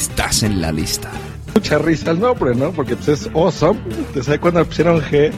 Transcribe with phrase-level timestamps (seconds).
[0.00, 1.10] estás en la lista.
[1.54, 2.72] Mucha risa el nombre, ¿no?
[2.72, 3.78] Porque pues, es awesome.
[4.14, 5.30] Te sabes cuando pusieron G,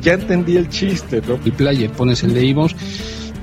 [0.00, 1.34] ya entendí el chiste, ¿no?
[1.44, 2.74] El player pones el de Ivos,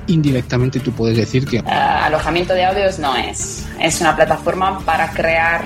[0.08, 1.64] indirectamente tú puedes decir que Uh,
[2.04, 3.66] alojamiento de audios no es.
[3.80, 5.64] Es una plataforma para crear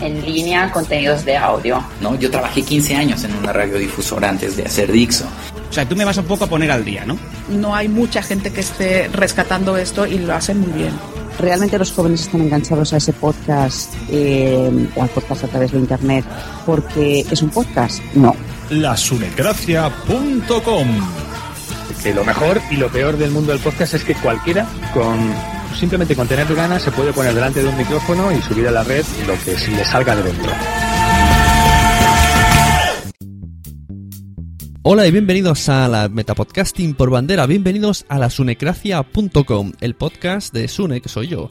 [0.00, 1.82] en línea contenidos de audio.
[2.00, 2.18] ¿no?
[2.18, 5.26] Yo trabajé 15 años en una radiodifusora antes de hacer Dixo.
[5.68, 7.18] O sea, tú me vas un poco a poner al día, ¿no?
[7.50, 10.92] No hay mucha gente que esté rescatando esto y lo hacen muy bien.
[11.38, 15.78] ¿Realmente los jóvenes están enganchados a ese podcast eh, o al podcast a través de
[15.78, 16.24] Internet
[16.64, 18.02] porque es un podcast?
[18.14, 18.34] No.
[18.70, 20.88] lasunecracia.com
[22.02, 25.18] Que lo mejor y lo peor del mundo del podcast es que cualquiera con
[25.78, 28.82] simplemente con tener ganas se puede poner delante de un micrófono y subir a la
[28.82, 30.50] red lo que se le salga de dentro.
[34.88, 40.68] Hola y bienvenidos a la Metapodcasting por bandera, bienvenidos a la sunecracia.com, el podcast de
[40.68, 41.50] Sune, que soy yo.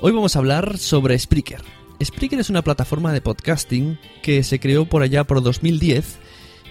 [0.00, 1.60] Hoy vamos a hablar sobre Spreaker.
[2.00, 6.20] Spreaker es una plataforma de podcasting que se creó por allá por 2010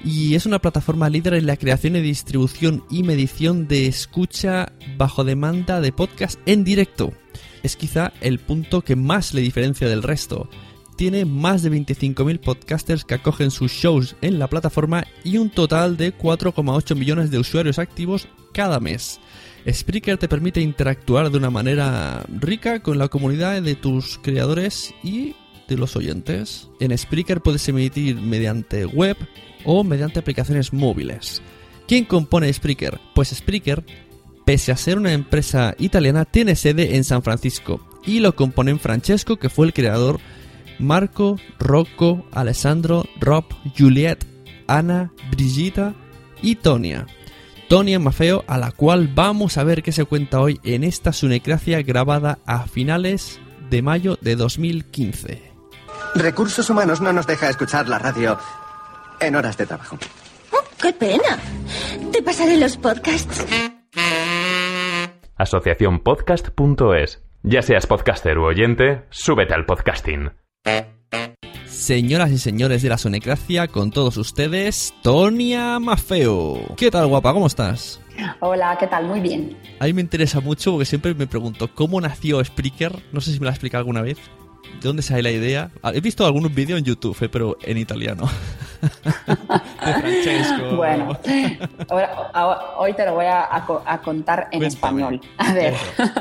[0.06, 5.26] y es una plataforma líder en la creación y distribución y medición de escucha bajo
[5.26, 7.12] demanda de podcast en directo.
[7.64, 10.50] Es quizá el punto que más le diferencia del resto
[11.02, 15.98] tiene más de 25.000 podcasters que acogen sus shows en la plataforma y un total
[15.98, 19.20] de 4,8 millones de usuarios activos cada mes.
[19.68, 25.34] Spreaker te permite interactuar de una manera rica con la comunidad de tus creadores y
[25.68, 26.70] de los oyentes.
[26.80, 29.18] En Spreaker puedes emitir mediante web
[29.66, 31.42] o mediante aplicaciones móviles.
[31.88, 33.00] ¿Quién compone Spreaker?
[33.16, 33.84] Pues Spreaker,
[34.46, 39.38] pese a ser una empresa italiana, tiene sede en San Francisco y lo componen Francesco,
[39.38, 40.20] que fue el creador,
[40.80, 43.46] Marco, Rocco, Alessandro, Rob,
[43.78, 44.26] Juliet,
[44.68, 45.94] Ana, Brigitta
[46.42, 47.06] y Tonia.
[47.70, 51.82] Tonia Mafeo, a la cual vamos a ver qué se cuenta hoy en esta Sunecracia
[51.82, 53.40] grabada a finales
[53.70, 55.52] de mayo de 2015.
[56.16, 58.38] Recursos Humanos no nos deja escuchar la radio
[59.22, 59.98] en horas de trabajo.
[60.52, 61.40] Oh, ¡Qué pena!
[62.12, 63.46] Te pasaré los podcasts.
[65.38, 67.24] Asociaciónpodcast.es.
[67.44, 70.32] Ya seas podcaster u oyente, súbete al podcasting.
[71.86, 76.76] Señoras y señores de la Sonecracia, con todos ustedes, Tonia Mafeo.
[76.78, 77.34] ¿Qué tal, guapa?
[77.34, 78.00] ¿Cómo estás?
[78.40, 79.08] Hola, ¿qué tal?
[79.08, 79.58] Muy bien.
[79.80, 83.02] A mí me interesa mucho porque siempre me pregunto cómo nació Spreaker.
[83.12, 84.20] No sé si me lo ha explicado alguna vez.
[84.80, 85.72] ¿De dónde sale la idea?
[85.82, 88.30] Ah, He visto algunos vídeos en YouTube, eh, pero en italiano.
[89.26, 90.76] de Francesco.
[90.76, 91.18] Bueno,
[91.90, 94.68] ahora- ahora- hoy te lo voy a, a co- a contar en Cuéntame.
[94.68, 95.22] español.
[95.40, 95.74] A ver.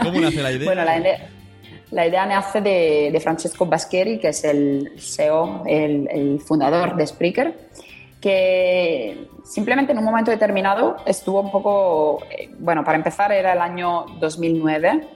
[0.02, 0.64] ¿Cómo nace la idea?
[0.64, 1.28] Bueno, la idea,
[1.90, 7.70] la idea nace de, Francesco Bascheri, que es el CEO, el, el fundador de Spreaker,
[8.20, 13.60] que simplemente en un momento determinado estuvo un poco, eh, bueno, para empezar era el
[13.60, 15.08] año 2009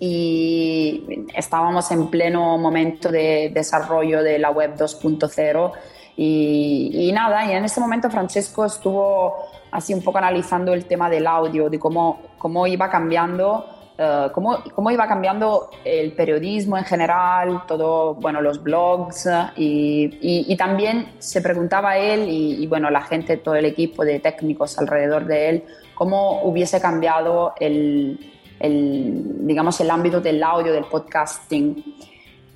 [0.00, 5.72] y estábamos en pleno momento de desarrollo de la web 2.0
[6.16, 9.36] y, y nada, y en ese momento Francesco estuvo
[9.70, 13.64] así un poco analizando el tema del audio, de cómo, cómo iba cambiando,
[14.02, 20.52] eh, cómo, cómo iba cambiando el periodismo en general, todo, bueno, los blogs y, y-
[20.52, 24.78] y también se preguntaba él y, y, bueno, la gente, todo el equipo de técnicos
[24.78, 25.64] alrededor de él,
[25.94, 28.18] cómo hubiese cambiado el,
[28.58, 31.84] el, digamos, el ámbito del audio, del podcasting.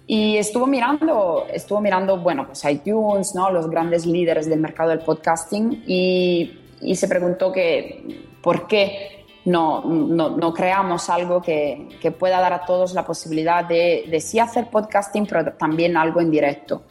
[0.08, 3.50] Y estuvo mirando, estuvo mirando, bueno, pues iTunes, ¿no?
[3.50, 9.15] Los grandes líderes del mercado del podcasting y, y se preguntó que por qué
[9.46, 14.20] no, no, no creamos algo que, que pueda dar a todos la posibilidad de, de
[14.20, 16.82] sí hacer podcasting, pero también algo en directo.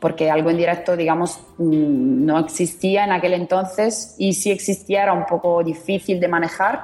[0.00, 5.12] Porque algo en directo, digamos, mm, no existía en aquel entonces y si existía era
[5.12, 6.80] un poco difícil de manejar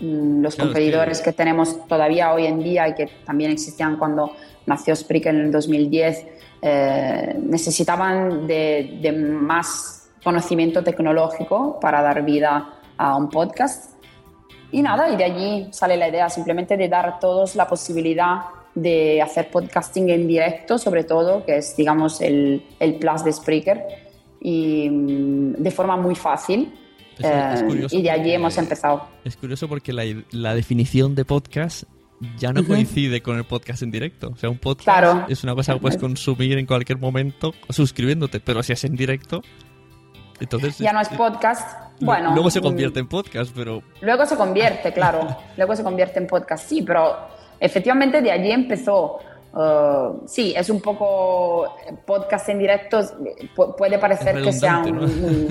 [0.00, 1.36] mm, los Claro, competidores que- que...
[1.36, 4.32] tenemos todavía hoy en día y que también existían cuando
[4.66, 6.26] nació Spreaker en el 2010,
[6.62, 13.94] eh, necesitaban de, de más conocimiento tecnológico para dar vida a un podcast.
[14.70, 18.40] Y nada, y de allí sale la idea simplemente de dar a todos la posibilidad
[18.74, 23.82] de hacer podcasting en directo, sobre todo, que es, digamos, el, el plus de Spreaker,
[24.40, 26.72] y mm, de forma muy fácil.
[27.18, 29.04] Es- es Eh, y de allí porque- hemos empezado.
[29.24, 31.84] Es curioso porque la, la definición de podcast
[32.38, 34.30] ya no coincide con el podcast en directo.
[34.32, 35.26] O sea, un podcast Claro.
[35.28, 39.42] es una cosa que puedes consumir en cualquier momento suscribiéndote, pero si es en directo,
[40.40, 40.78] entonces...
[40.78, 41.78] Ya no es podcast.
[42.04, 43.82] Bueno, Luego se convierte en podcast, pero...
[44.00, 45.26] Luego se convierte, claro.
[45.56, 47.16] Luego se convierte en podcast, sí, pero
[47.60, 49.18] efectivamente de allí empezó.
[49.54, 51.76] uh, sí, es un poco
[52.06, 53.00] podcast en directo.
[53.54, 55.48] pu- puede parecer que sean mm,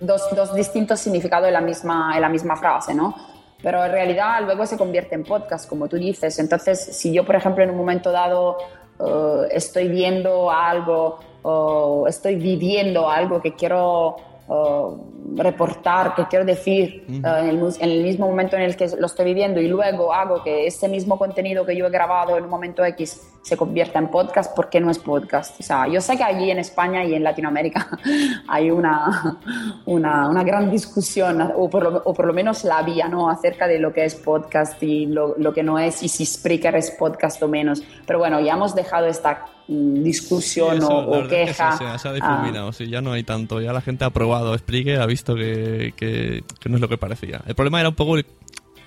[0.00, 3.14] dos, dos distintos significados en la, misma, en la misma frase, ¿no?
[3.62, 6.38] Pero en realidad luego se convierte en podcast, como tú dices.
[6.38, 8.56] Entonces, si yo, por ejemplo, en un momento dado
[8.98, 14.14] uh, estoy viendo algo o estoy viviendo algo que quiero
[14.46, 14.96] uh,
[15.36, 19.06] reportar, que quiero decir uh, en, el, en el mismo momento en el que lo
[19.06, 22.50] estoy viviendo y luego hago que ese mismo contenido que yo he grabado en un
[22.50, 25.58] momento X se convierta en podcast, ¿por qué no es podcast?
[25.58, 27.88] O sea, yo sé que allí en España y en Latinoamérica
[28.48, 29.38] hay una,
[29.86, 33.30] una, una gran discusión, o por, lo, o por lo menos la había, ¿no?
[33.30, 36.76] Acerca de lo que es podcast y lo, lo que no es, y si Spreaker
[36.76, 37.82] es podcast o menos.
[38.06, 41.76] Pero bueno, ya hemos dejado esta discusión Sí, eso, o, o es que queja.
[41.76, 43.60] se, ha Ah, difuminado, sí, ya no hay tanto.
[43.60, 46.98] Ya la gente ha probado Spreaker, ha visto que, que- que no es lo que
[46.98, 47.42] parecía.
[47.46, 48.16] El problema era un poco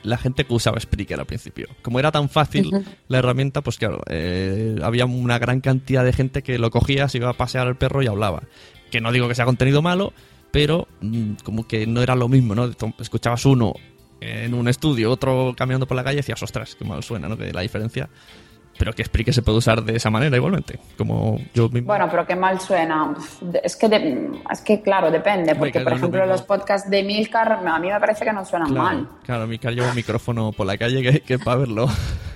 [0.04, 1.68] la gente que usaba Spreaker al principio.
[1.84, 2.84] Como era tan fácil Ujú.
[3.08, 7.20] la herramienta, pues claro, eh, había una gran cantidad de gente que lo cogía, se
[7.20, 8.42] iba a pasear al perro y hablaba.
[8.90, 10.14] Que no digo que sea contenido malo,
[10.52, 12.70] pero mm, como que no era lo mismo, ¿no?
[13.00, 13.74] Escuchabas uno
[14.20, 17.38] en un estudio, otro caminando por la calle y decías, ostras, qué mal suena, ¿no?
[17.38, 18.10] Que la diferencia.
[18.82, 20.80] Pero que Spreaker se puede usar de esa manera igualmente.
[20.98, 21.86] Como yo mismo.
[21.86, 23.14] Bueno, pero qué mal suena.
[23.62, 25.54] Es que, de- es que claro, depende.
[25.54, 28.84] Porque, por ejemplo, los podcasts de Milcar a mí me parece que no suenan Claro,
[28.84, 29.08] mal.
[29.24, 31.86] claro, Micar lleva un micrófono por la calle que, que para verlo.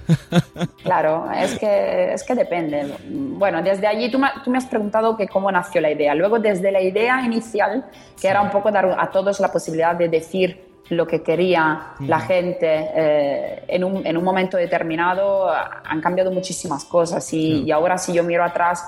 [0.84, 2.94] Claro, es que, es que depende.
[3.10, 6.14] Bueno, desde allí tú me, tú me has preguntado que cómo nació la idea.
[6.14, 7.86] Luego, desde la idea inicial,
[8.22, 12.20] que era un poco dar a todos la posibilidad de decir lo que quería la
[12.20, 17.98] gente eh, en, un, en, un, momento determinado, han cambiado muchísimas cosas y, y, ahora
[17.98, 18.88] si yo miro atrás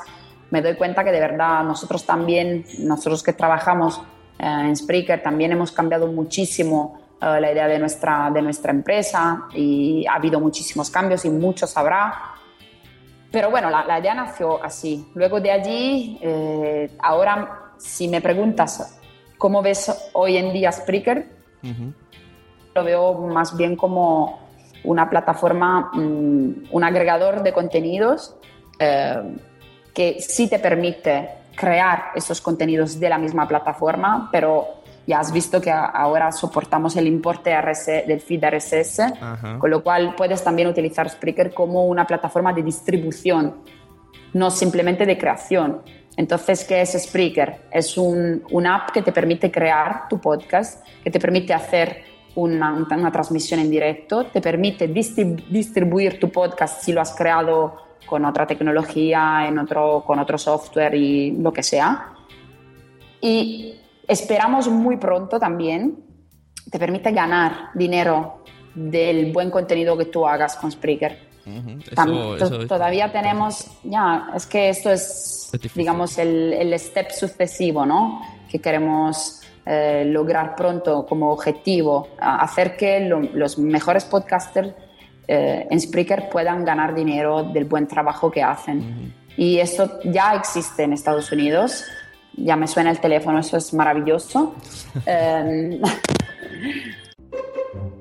[0.51, 4.01] me doy cuenta que de verdad nosotros también, nosotros que trabajamos
[4.37, 9.47] eh, en Spreaker, también hemos cambiado muchísimo eh, la idea de nuestra, de nuestra empresa
[9.53, 12.35] y ha habido muchísimos cambios y muchos habrá.
[13.31, 15.09] Pero bueno, la, la idea nació así.
[15.15, 16.19] Luego de allí,
[16.99, 18.99] ahora si me preguntas
[19.37, 21.36] cómo ves hoy en día Spreaker,
[22.75, 24.39] lo veo más bien como
[24.83, 28.35] una plataforma, mm, un agregador de contenidos
[29.93, 35.59] que sí te permite crear esos contenidos de la misma plataforma, pero ya has visto
[35.59, 37.49] que ahora soportamos el importe
[38.05, 39.13] del feed RSS,
[39.57, 43.55] con lo cual puedes también utilizar Spreaker como una plataforma de distribución,
[44.33, 45.81] no simplemente de creación.
[46.17, 47.67] Entonces, ¿qué es Spreaker?
[47.71, 52.73] Es un, una app que te permite crear tu podcast, que te permite hacer una,
[52.73, 57.75] una transmisión en directo, te permite distribuir tu podcast si lo has creado
[58.07, 62.13] con otra tecnología, en otro, con otro software y lo que sea.
[63.21, 63.75] Y
[64.07, 66.03] esperamos muy pronto también,
[66.71, 68.43] te permite ganar dinero
[68.73, 71.26] del buen contenido que tú hagas con Spreaker.
[72.67, 78.21] Todavía tenemos, ya, es que esto es, digamos, el, el, step sucesivo, ¿no?
[78.49, 84.73] Que queremos eh, lograr pronto como objetivo, hacer que los mejores podcasters
[85.27, 89.13] eh, en Spreaker puedan ganar dinero del buen trabajo que hacen.
[89.35, 91.83] Y esto ya existe en Estados Unidos.
[92.33, 94.55] Ya me suena el teléfono, eso es maravilloso.
[95.05, 95.81] Em,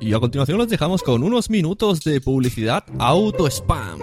[0.00, 4.00] y a continuación los dejamos con unos minutos de publicidad auto spam.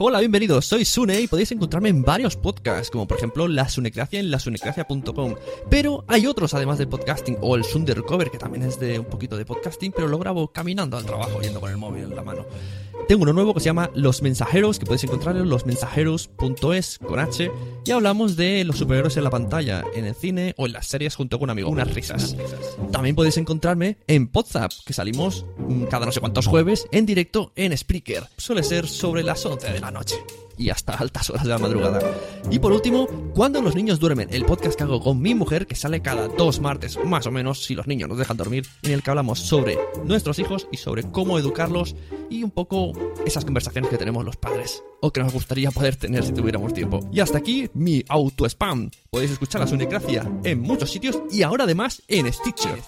[0.00, 4.20] Hola, bienvenidos, soy Sune y podéis encontrarme en varios podcasts, como por ejemplo La Sunecracia
[4.20, 5.34] en lasunecracia.com.
[5.68, 9.36] Pero hay otros además de podcasting, o el Sundercover, que también es de un poquito
[9.36, 12.46] de podcasting, pero lo grabo caminando al trabajo, yendo con el móvil en la mano.
[13.08, 17.50] Tengo uno nuevo que se llama Los Mensajeros, que podéis encontrar en losmensajeros.es con H,
[17.84, 21.16] y hablamos de los superhéroes en la pantalla, en el cine o en las series
[21.16, 21.70] junto con un amigo.
[21.70, 22.36] Unas risas.
[22.92, 25.44] También podéis encontrarme en Podzap, que salimos
[25.90, 28.28] cada no sé cuántos jueves en directo en Spreaker.
[28.36, 30.16] Suele ser sobre las 11 de la noche
[30.58, 32.00] y hasta altas horas de la madrugada.
[32.50, 35.76] Y por último, Cuando los niños duermen, el podcast que hago con mi mujer, que
[35.76, 39.02] sale cada dos martes, más o menos, si los niños nos dejan dormir, en el
[39.02, 41.94] que hablamos sobre nuestros hijos y sobre cómo educarlos
[42.28, 42.92] y un poco
[43.24, 47.08] esas conversaciones que tenemos los padres, o que nos gustaría poder tener si tuviéramos tiempo.
[47.12, 48.90] Y hasta aquí mi auto spam.
[49.08, 52.82] Podéis escuchar la Sunecracia en muchos sitios y ahora además en Stitcher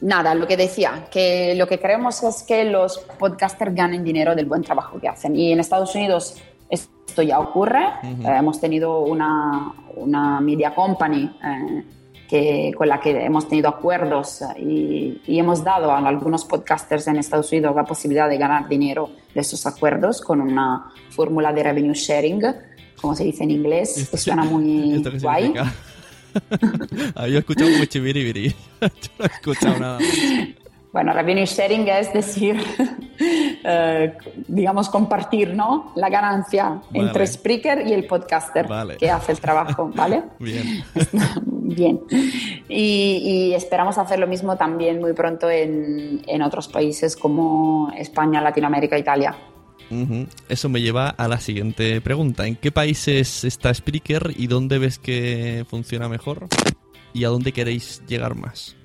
[0.00, 4.46] nada, lo que decía, que lo que queremos es que los podcasters ganen dinero del
[4.46, 5.34] buen trabajo que hacen.
[5.36, 6.36] Y en Estados Unidos
[6.70, 7.84] esto ya ocurre.
[8.02, 11.84] Eh, hemos tenido una, una media company eh,
[12.28, 17.16] que, con la que hemos tenido acuerdos y, y, hemos dado a algunos podcasters en
[17.16, 21.94] Estados Unidos la posibilidad de ganar dinero de esos acuerdos con una fórmula de revenue
[21.94, 22.42] sharing,
[23.00, 25.54] como se dice en inglés, que suena muy guay.
[27.26, 28.48] he escuchado muy chibiribiri.
[28.80, 29.98] Yo no he escuchado nada.
[30.92, 32.56] Bueno, revenue sharing es decir,
[33.18, 34.14] eh,
[34.48, 35.92] digamos, compartir ¿no?
[35.96, 38.66] la ganancia entre Spreaker y el podcaster
[38.98, 40.24] que hace el trabajo, ¿vale?
[40.38, 40.82] Bien.
[41.44, 42.00] Bien.
[42.68, 48.40] Y, y, esperamos hacer lo mismo también muy pronto en, en otros países como España,
[48.40, 49.36] Latinoamérica, Italia.
[50.48, 52.46] Eso me lleva a la siguiente pregunta.
[52.46, 56.46] ¿En qué países está Spreaker y dónde ves que funciona mejor?
[57.14, 58.76] ¿Y a dónde queréis llegar más?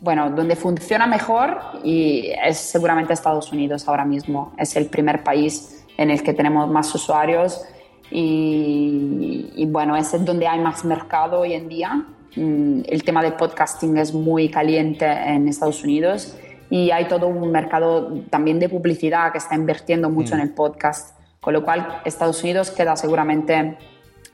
[0.00, 4.52] Bueno, donde funciona mejor y es seguramente Estados Unidos ahora mismo.
[4.58, 7.62] Es el primer país en el que tenemos más usuarios
[8.10, 12.06] y, y bueno, es donde hay más mercado hoy en día.
[12.36, 16.36] Mm, el tema del podcasting es muy caliente en Estados Unidos
[16.74, 21.16] y hay todo un mercado también de publicidad que está invirtiendo mucho en el podcast,
[21.40, 23.78] con lo cual Estados Unidos queda seguramente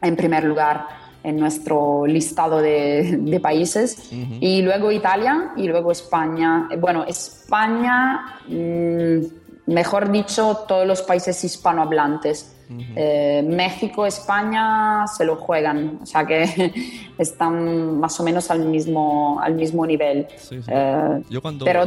[0.00, 0.87] en primer lugar
[1.23, 4.11] en nuestro listado de, países.
[4.40, 6.66] Y luego Italia y luego España.
[6.78, 9.18] Bueno, España, mm,
[9.66, 12.56] mejor dicho, todos los países hispanohablantes
[12.97, 16.73] eh, México, España se lo juegan, o sea que
[17.19, 20.27] están más o menos al mismo, al mismo nivel.
[20.50, 21.87] Eh, yo cuando, pero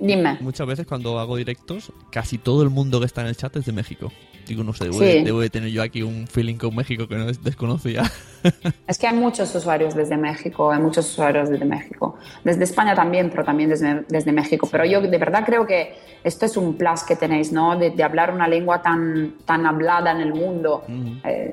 [0.00, 0.38] dime.
[0.40, 3.66] Muchas veces cuando hago directos, casi todo el mundo que está en el chat es
[3.66, 4.10] de México.
[4.46, 8.02] Digo, no sé, debo, de, tener yo aquí un feeling con México que no desconocía.
[8.88, 12.18] Es que hay muchos usuarios desde México, hay muchos usuarios desde México.
[12.42, 14.68] Desde España también, pero también desde, desde México.
[14.68, 17.78] Pero yo de verdad creo que esto es un plus que tenéis, ¿no?
[17.78, 20.84] De, de hablar una lengua tan, tan hablada en el mundo.
[21.24, 21.52] Eh,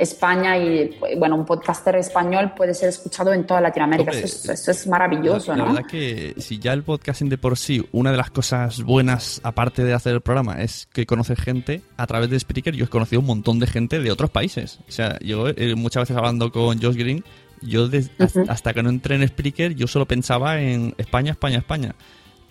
[0.00, 4.10] España y, bueno, un podcaster español puede ser escuchado en toda Latinoamérica.
[4.10, 5.74] Hombre, eso, es, eso es maravilloso, La, la ¿no?
[5.74, 9.84] verdad que si ya el podcasting de por sí, una de las cosas buenas, aparte
[9.84, 12.74] de hacer el programa, es que conoces gente a través de Spreaker.
[12.74, 14.80] Yo he conocido un montón de gente de otros países.
[14.88, 17.24] O sea, yo eh, muchas veces hablando con Josh Green,
[17.62, 18.44] yo des- Ujú.
[18.48, 21.94] hasta que no entré en Spreaker, yo solo pensaba en España, España, España.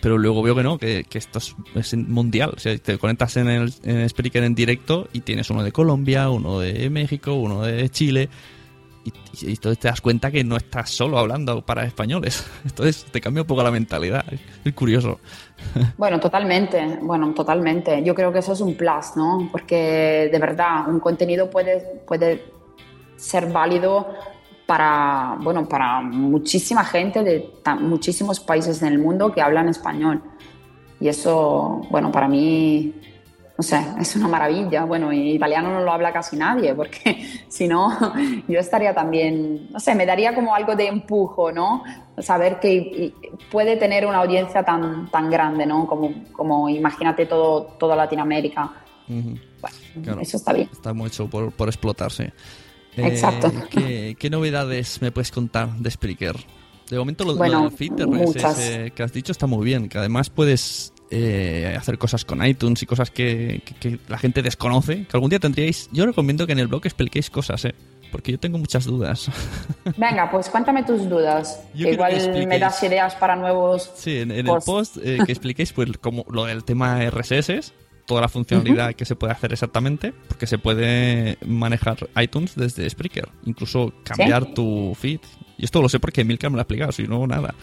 [0.00, 2.54] Pero luego veo que no, que, que esto es, mundial.
[2.56, 6.60] O te conectas en el en Spreaker en directo y tienes uno de Colombia, uno
[6.60, 8.28] de México, uno de Chile.
[9.04, 9.12] Y,
[9.46, 12.44] y entonces te das cuenta que no estás solo hablando para españoles.
[12.64, 14.24] Entonces te cambia un poco la mentalidad.
[14.32, 15.20] Es, es curioso.
[15.96, 18.02] Bueno, totalmente, bueno, totalmente.
[18.04, 19.48] Yo creo que eso es un plus, ¿no?
[19.50, 22.44] Porque de verdad, un contenido puede, puede
[23.16, 24.08] ser válido
[24.66, 30.22] para, bueno, para muchísima gente de muchísimos países en el mundo que hablan español.
[31.00, 32.92] Y eso, bueno, para mí,
[33.56, 34.84] no sé, es una maravilla.
[34.84, 37.96] Bueno, y italiano no lo habla casi nadie, porque si no,
[38.48, 41.84] yo estaría también, no sé, me daría como algo de empujo, ¿no?
[42.18, 43.14] Saber que
[43.52, 45.86] puede tener una audiencia tan, tan grande, ¿no?
[45.86, 48.72] Como, como imagínate todo, toda Latinoamérica.
[49.08, 49.36] Ujú.
[50.02, 50.68] Claro, eso está bien.
[50.72, 52.24] Está muy hecho por, por explotarse.
[52.24, 52.32] Eh,
[52.96, 53.52] Exacto.
[53.70, 56.36] ¿qué, qué novedades me puedes contar de Spreaker?
[56.90, 58.56] De momento lo, lo Bueno, del feed de muchas.
[58.58, 62.82] RSS que has dicho está muy bien, que además puedes eh, hacer cosas con iTunes
[62.82, 65.88] y cosas que, que- que la gente desconoce, que algún día tendríais...
[65.92, 67.74] Yo recomiendo que en el blog expliquéis cosas, ¿eh?
[68.12, 69.28] Porque yo tengo muchas dudas.
[69.96, 71.60] Venga, pues cuéntame tus dudas.
[71.74, 74.96] Yo que quiero que igual me das ideas para nuevos Sí, en, en el post
[75.02, 77.72] eh, que expliquéis pues como lo del tema RSS,
[78.06, 83.28] toda la funcionalidad que se puede hacer exactamente, porque se puede manejar iTunes desde Spreaker,
[83.44, 84.54] incluso cambiar ¿Sí?
[84.54, 85.20] tu feed.
[85.58, 87.54] Y esto lo sé porque Milka me lo ha explicado, si no, nada.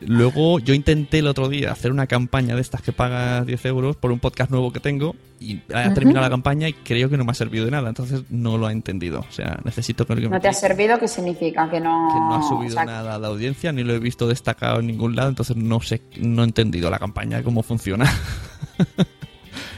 [0.00, 3.96] Luego yo intenté el otro día hacer una campaña de estas que pagas 10 euros
[3.96, 7.24] por un podcast nuevo que tengo y ha terminado la campaña y creo que no
[7.24, 9.20] me ha servido de nada, entonces no lo ha entendido.
[9.20, 10.98] O sea, necesito que alguien me ¿No te ha servido?
[10.98, 11.70] ¿Qué significa?
[11.70, 14.26] Que no, que no ha o subido sea, nada de audiencia, ni lo he visto
[14.26, 18.10] destacado en ningún lado, entonces no sé, no he entendido la campaña, cómo funciona.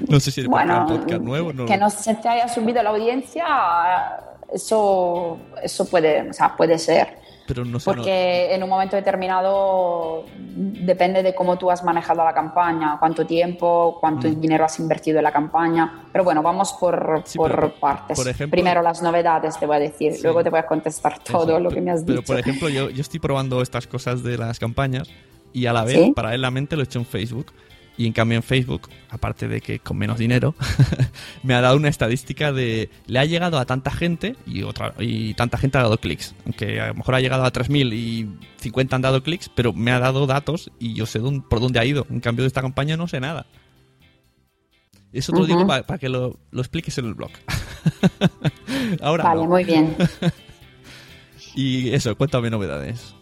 [0.09, 1.67] no sé si es Bueno, un podcast nuevo, no.
[1.67, 3.45] que no se te haya subido la audiencia,
[4.53, 7.25] eso, eso puede, o sea, puede ser.
[7.49, 12.35] pero no no- Porque en un momento determinado depende de cómo tú has manejado la
[12.35, 14.41] campaña, cuánto tiempo, cuánto Mm.
[14.41, 16.07] dinero has invertido en la campaña.
[16.11, 18.17] Pero bueno, vamos por, por pero, partes.
[18.19, 20.15] por ejemplo- Primero las novedades, te voy a decir.
[20.15, 20.23] Sí.
[20.25, 22.27] Luego te voy a contestar todo lo que me has Pero dicho.
[22.27, 25.09] por ejemplo, yo, yo estoy probando estas cosas de las campañas
[25.53, 26.13] y a la vez, ¿Sí?
[26.17, 27.53] paralelamente, lo he hecho en Facebook.
[27.99, 30.55] Y en cambio en Facebook, aparte de que con menos dinero,
[31.43, 35.33] me ha dado una estadística de le ha llegado a tanta gente y otra y
[35.33, 36.35] tanta gente ha dado clics.
[36.45, 38.29] Aunque a lo mejor ha llegado a 3.000 y
[38.61, 41.79] 50 han dado clics, pero me ha dado datos y yo sé dónde- por dónde
[41.81, 42.07] ha ido.
[42.11, 43.47] En cambio de esta campaña no sé nada.
[45.13, 45.67] Eso te lo digo Ujú.
[45.69, 47.31] para que lo, lo expliques en el blog.
[49.01, 49.49] Ahora Vale, no.
[49.49, 49.97] muy bien.
[51.59, 53.15] Y eso, cuéntame novedades.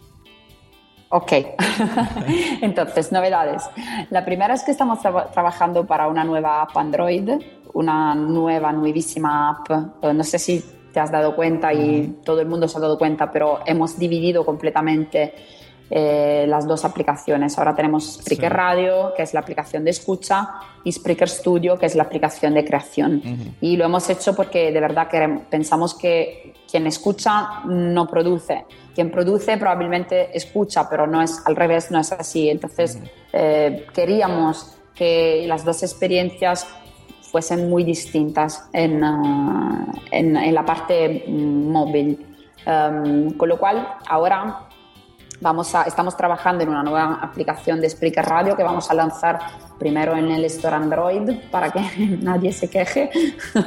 [1.09, 1.31] Ok,
[2.61, 3.63] entonces, novedades.
[4.09, 7.29] La primera es que estamos traba- trabajando para una nueva app Android,
[7.73, 9.71] una nueva, nuevísima app.
[10.03, 12.97] Eh, No sé si te has dado cuenta y todo el mundo se ha dado
[12.97, 15.33] cuenta, pero hemos dividido completamente
[15.89, 17.57] eh, las dos aplicaciones.
[17.57, 18.55] Ahora tenemos Spreaker Sí.
[18.57, 20.49] Radio, que es la aplicación de escucha,
[20.83, 23.21] y Spreaker Studio, que es la aplicación de creación.
[23.61, 28.65] Y lo hemos hecho porque de verdad que pensamos que quien escucha no produce.
[28.93, 32.49] Quien produce probablemente escucha, pero no es al revés, no es así.
[32.49, 32.99] Entonces
[33.33, 36.67] eh, queríamos que las dos experiencias
[37.31, 42.25] fuesen muy distintas en, ah, en- en la parte móvil.
[42.65, 44.67] Um, con lo cual, ahora
[45.41, 49.39] Vamos a, estamos trabajando en una nueva aplicación de Spreaker Radio que vamos a lanzar
[49.77, 51.81] primero en el Store Android para que
[52.21, 53.09] nadie se queje,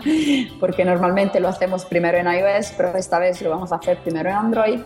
[0.61, 4.31] porque normalmente lo hacemos primero en iOS, pero esta vez lo vamos a hacer primero
[4.31, 4.81] en Android.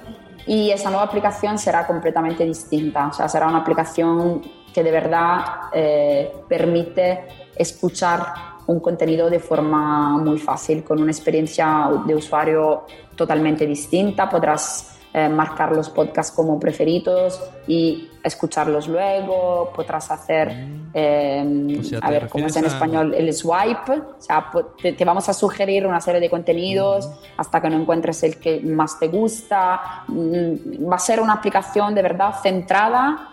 [0.45, 4.43] Y esa nueva aplicación será completamente distinta, o sea, será una aplicación
[4.75, 8.25] que de verdad eh, permite escuchar
[8.67, 14.29] un contenido de forma muy fácil, con una experiencia de usuario totalmente distinta.
[14.29, 19.71] Podrás eh, marcar los podcasts como preferidos y escucharlos luego.
[19.75, 20.51] Podrás hacer,
[20.95, 23.15] eh, O sea, a ¿te ver, ¿cómo es en a- español?
[23.15, 23.93] El swipe.
[23.93, 28.23] O sea, te, te vamos a sugerir una serie de contenidos hasta que no encuentres
[28.23, 30.05] el que más te gusta.
[30.09, 33.29] Mm, Va a ser una aplicación de verdad centrada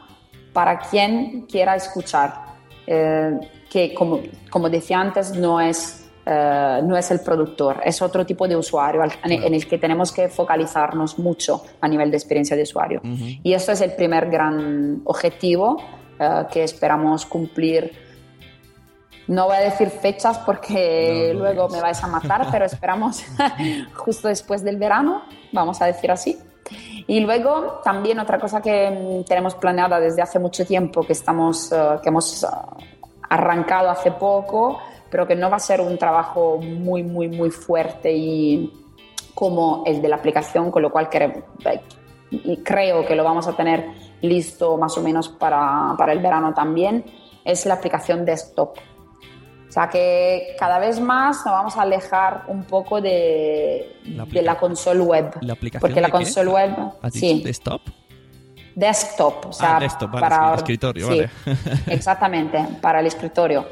[0.54, 2.50] para quien quiera escuchar.
[2.88, 3.39] Eh,
[3.70, 5.98] que, como, como decía antes, no es,
[6.32, 9.78] eh, no es el productor, es otro tipo de usuario al- en, en el que
[9.80, 13.02] tenemos que focalizarnos mucho a nivel de experiencia de usuario.
[13.44, 15.78] Y esto es el primer gran objetivo
[16.20, 17.92] eh, que esperamos cumplir
[19.28, 23.24] No voy a decir fechas porque luego me vais a matar, pero esperamos
[23.96, 26.38] justo después del verano, vamos a decir así.
[27.08, 31.72] Y luego también otra cosa que mm, tenemos planeada desde hace mucho tiempo, que, estamos,
[31.72, 32.46] eh, que hemos
[33.30, 38.12] arrancado hace poco, pero que no va a ser un trabajo muy, muy, muy fuerte
[38.12, 38.74] y
[39.34, 43.86] como el de la aplicación, con lo cual creo que lo vamos a tener
[44.22, 47.06] listo más o menos para, para el verano también,
[47.45, 48.78] es la aplicación desktop.
[49.69, 54.41] O sea que cada vez más nos vamos a alejar un poco de la, de
[54.41, 55.32] la console web.
[55.41, 56.76] ¿La aplicación porque la console web.
[57.12, 57.41] sí.
[57.43, 57.82] desktop?
[58.76, 61.60] Desktop, o sea, ah, desktop, vale, para el escritorio, sí, vale.
[61.88, 63.67] exactamente, para el escritorio.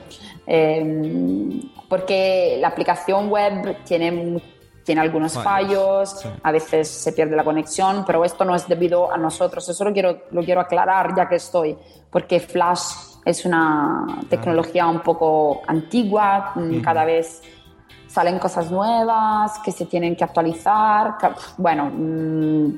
[0.48, 4.42] Eh, porque la aplicación web tiene,
[4.84, 6.30] tiene algunos fallos, fallos sí.
[6.42, 9.68] a veces se pierde la conexión, pero esto no es debido a nosotros.
[9.68, 11.78] Eso lo quiero, lo quiero aclarar ya que estoy,
[12.10, 12.82] porque Flash
[13.26, 17.42] es una tecnología un poco antigua, mm, cada vez
[18.08, 21.18] salen cosas nuevas que se tienen que actualizar.
[21.58, 22.74] Bueno, mm,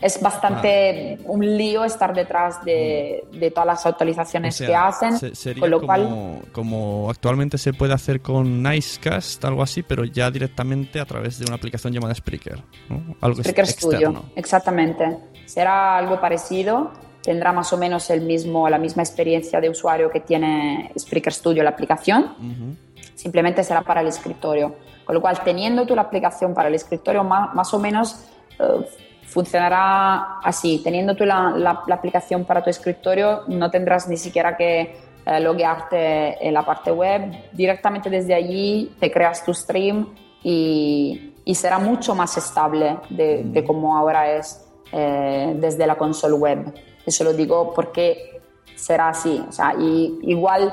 [0.00, 5.16] es bastante un lío estar detrás de, de todas las actualizaciones que hacen.
[5.34, 10.04] sería con lo como, cual, como actualmente se puede hacer con Nicecast, algo así, pero
[10.04, 12.62] ya directamente a través de una aplicación llamada Spreaker.
[12.88, 13.16] ¿no?
[13.20, 14.20] Algo Spreaker externo.
[14.20, 15.18] Studio, exactamente.
[15.46, 20.20] Será algo parecido tendrá más o menos el mismo, la misma experiencia de usuario que
[20.20, 22.34] tiene Spreaker Studio, la aplicación.
[22.38, 22.76] Uh -huh.
[23.14, 24.76] Simplemente será para el escritorio.
[25.04, 28.24] Con lo cual, teniendo tú la aplicación para el escritorio, más, más o menos
[28.58, 28.82] uh,
[29.30, 30.80] funcionará así.
[30.82, 35.40] Teniendo tú la, la, la, aplicación para tu escritorio, no tendrás ni siquiera que uh,
[35.40, 37.50] loguearte en la parte web.
[37.52, 43.64] Directamente desde allí te creas tu stream y, y será mucho más estable de, de
[43.64, 46.74] como ahora es eh, desde la console web.
[47.06, 48.40] Eso lo digo porque
[48.74, 49.42] será así.
[49.48, 50.72] O sea, y igual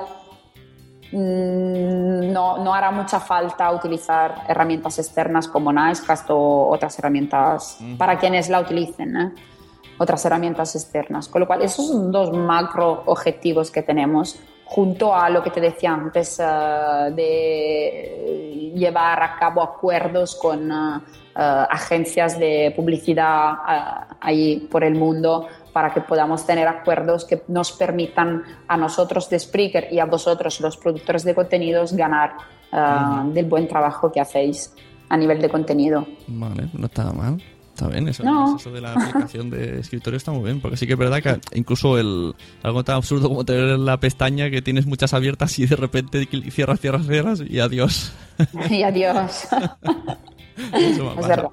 [1.12, 7.98] no, no, hará mucha falta utilizar herramientas externas como Nicecast o otras herramientas mm.
[7.98, 9.18] para quienes la utilicen.
[9.18, 9.32] ¿eh?
[9.98, 11.28] Otras herramientas externas.
[11.28, 15.62] Con lo cual, esos son dos macro objetivos que tenemos junto a lo que te
[15.62, 21.02] decía antes uh, de llevar a cabo acuerdos con uh, uh,
[21.70, 23.54] agencias de publicidad
[24.20, 29.38] ahí por el mundo para que podamos tener acuerdos que nos permitan a nosotros de
[29.38, 32.32] Spreaker y a vosotros, los productores de contenidos, ganar
[32.72, 34.74] uh, del buen trabajo que hacéis
[35.08, 36.08] a nivel de contenido.
[36.26, 37.40] Vale, no está mal.
[37.76, 38.56] Está bien, eso, no.
[38.56, 41.40] eso de la aplicación de escritorio está muy bien, porque sí que es verdad que
[41.54, 45.76] incluso el algo tan absurdo como tener la pestaña que tienes muchas abiertas y de
[45.76, 48.14] repente cierras, cierras, cierras y adiós.
[48.72, 49.48] Y adiós.
[50.74, 51.52] es verdad.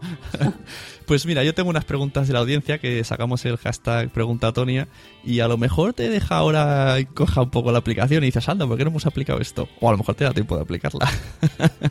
[1.06, 4.88] Pues mira, yo tengo unas preguntas de la audiencia que sacamos el hashtag preguntatonia
[5.22, 8.66] y a lo mejor te deja ahora coja un poco la aplicación y dices, anda,
[8.66, 9.68] ¿por qué no hemos aplicado esto?
[9.80, 11.10] O a lo mejor te da tiempo de aplicarla.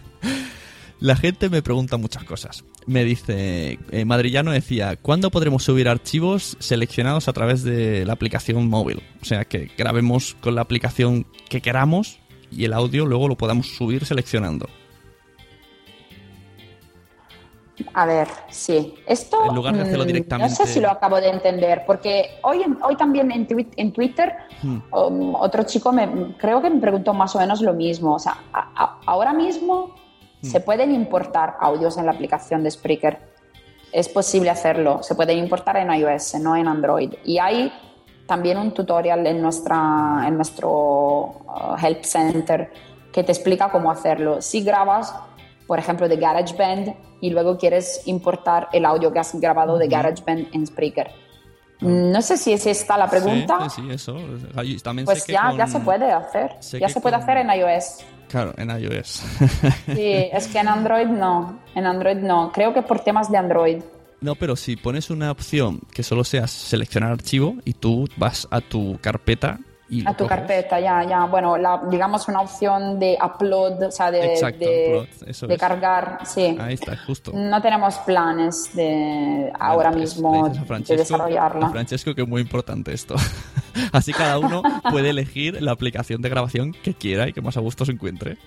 [0.99, 2.63] la gente me pregunta muchas cosas.
[2.87, 8.67] Me dice, eh, Madrillano decía, ¿cuándo podremos subir archivos seleccionados a través de la aplicación
[8.67, 9.03] móvil?
[9.21, 13.67] O sea, que grabemos con la aplicación que queramos y el audio luego lo podamos
[13.67, 14.67] subir seleccionando.
[17.93, 18.95] A ver, sí.
[19.07, 19.45] Esto.
[19.45, 20.49] En lugar de hacerlo directamente.
[20.49, 24.33] No sé si lo acabo de entender, porque hoy, hoy también en, twi en Twitter
[24.61, 24.77] hmm.
[24.91, 28.15] um, otro chico me, creo que me preguntó más o menos lo mismo.
[28.15, 29.95] O sea, a, a, ahora mismo
[30.41, 30.47] hmm.
[30.47, 33.33] se pueden importar audios en la aplicación de Spreaker.
[33.91, 35.01] Es posible hacerlo.
[35.01, 37.13] Se pueden importar en iOS, no en Android.
[37.25, 37.71] Y hay
[38.27, 42.71] también un tutorial en, nuestra, en nuestro uh, Help Center
[43.11, 44.41] que te explica cómo hacerlo.
[44.41, 45.15] Si grabas
[45.67, 50.47] por ejemplo, de GarageBand y luego quieres importar el audio que has grabado de GarageBand
[50.53, 51.11] en Spreaker.
[51.81, 53.69] No sé si es esta la pregunta.
[53.69, 54.15] Sí, sí, eso.
[54.83, 55.57] También pues ya, con...
[55.57, 56.55] ya se puede hacer.
[56.59, 58.05] sé Ya se puede con- hacer en iOS.
[58.29, 59.21] Claro, en iOS.
[59.87, 61.59] Sí, es que en Android no.
[61.75, 62.51] En Android no.
[62.53, 63.81] Creo que por temas de Android.
[64.21, 68.61] No, pero si pones una opción que solo sea seleccionar archivo y tú vas a
[68.61, 69.59] tu carpeta
[69.99, 70.29] y A tu coges.
[70.37, 71.25] carpeta, ya, ya.
[71.25, 75.53] Bueno, la, digamos una opción de upload, o sea, de, Exacto, de, upload, eso de
[75.53, 75.59] es.
[75.59, 76.57] cargar, sí.
[76.59, 77.31] Ahí está, justo.
[77.33, 81.69] No tenemos planes de ahora mismo Dices a de Francesco, a desarrollarla.
[81.69, 83.15] Francesco que es muy importante esto.
[83.91, 87.59] Así cada uno puede elegir la aplicación de grabación que quiera y que más a
[87.59, 88.37] gusto se encuentre.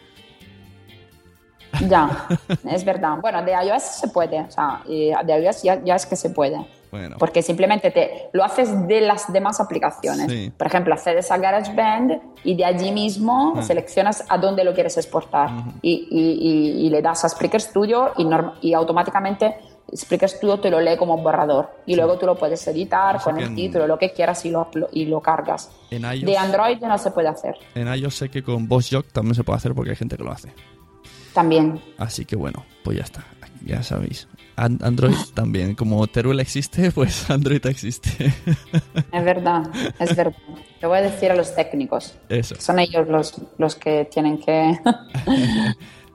[1.89, 2.27] Ya,
[2.71, 3.19] es verdad.
[3.21, 6.31] Bueno, de iOS se puede, o sea, y de iOS ya, ya es que se
[6.31, 6.57] puede.
[6.91, 10.31] Bueno, Porque simplemente te, lo haces de las demás aplicaciones.
[10.31, 10.53] Sí.
[10.57, 13.63] Por ejemplo, accedes a GarageBand y de allí mismo Ah.
[13.63, 15.51] seleccionas a dónde lo quieres exportar
[15.83, 16.49] y, y-
[16.83, 18.13] y- y le das a Spreaker Studio
[18.63, 19.57] y, automáticamente
[19.95, 23.49] Spreaker Studio te lo lee como borrador y luego tú lo puedes editar con el
[23.49, 25.71] en- título, lo que quieras y lo, y lo cargas.
[25.91, 29.35] En iOS, De Android no se puede hacer en iOS sé que con VoiceJock también
[29.37, 30.53] se puede hacer porque hay gente que lo hace.
[31.35, 31.81] también.
[31.99, 33.25] Así que bueno, pues ya está.
[33.67, 34.29] Ya sabéis.
[34.57, 35.75] An- Android también.
[35.75, 38.27] Como Teruel existe, pues Android existe.
[39.13, 39.65] Es verdad,
[39.99, 40.37] es verdad.
[40.81, 42.15] Te voy a decir a los técnicos.
[42.29, 42.55] Eso.
[42.59, 44.79] Son ellos los, los que tienen que...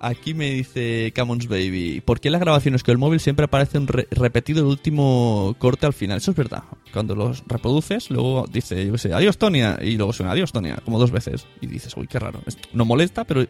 [0.03, 3.85] Aquí me dice Camons Baby, ¿por qué las grabaciones con el móvil siempre aparece un
[3.85, 6.17] re- repetido el último corte al final?
[6.17, 6.63] Eso es verdad.
[6.91, 10.97] Cuando los reproduces, luego dice, yo sé, adiós Tonia, y luego suena adiós Tonia, como
[10.97, 11.45] dos veces.
[11.61, 12.41] Y dices, uy, qué raro.
[12.47, 13.45] Esto no molesta, pero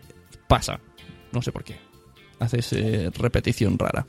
[0.50, 0.82] pasa.
[1.32, 1.78] No sé por qué.
[2.42, 4.06] Haces eh, repetición rara.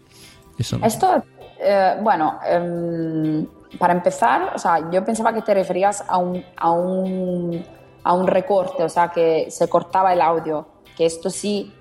[0.58, 0.86] Eso no.
[0.86, 1.22] Esto,
[1.60, 3.46] eh, bueno, em,
[3.78, 7.64] para empezar, o sea, yo pensaba que te referías a un, a un,
[8.02, 10.66] a un recorte, o sea, que se cortaba el audio,
[10.96, 11.72] que esto sí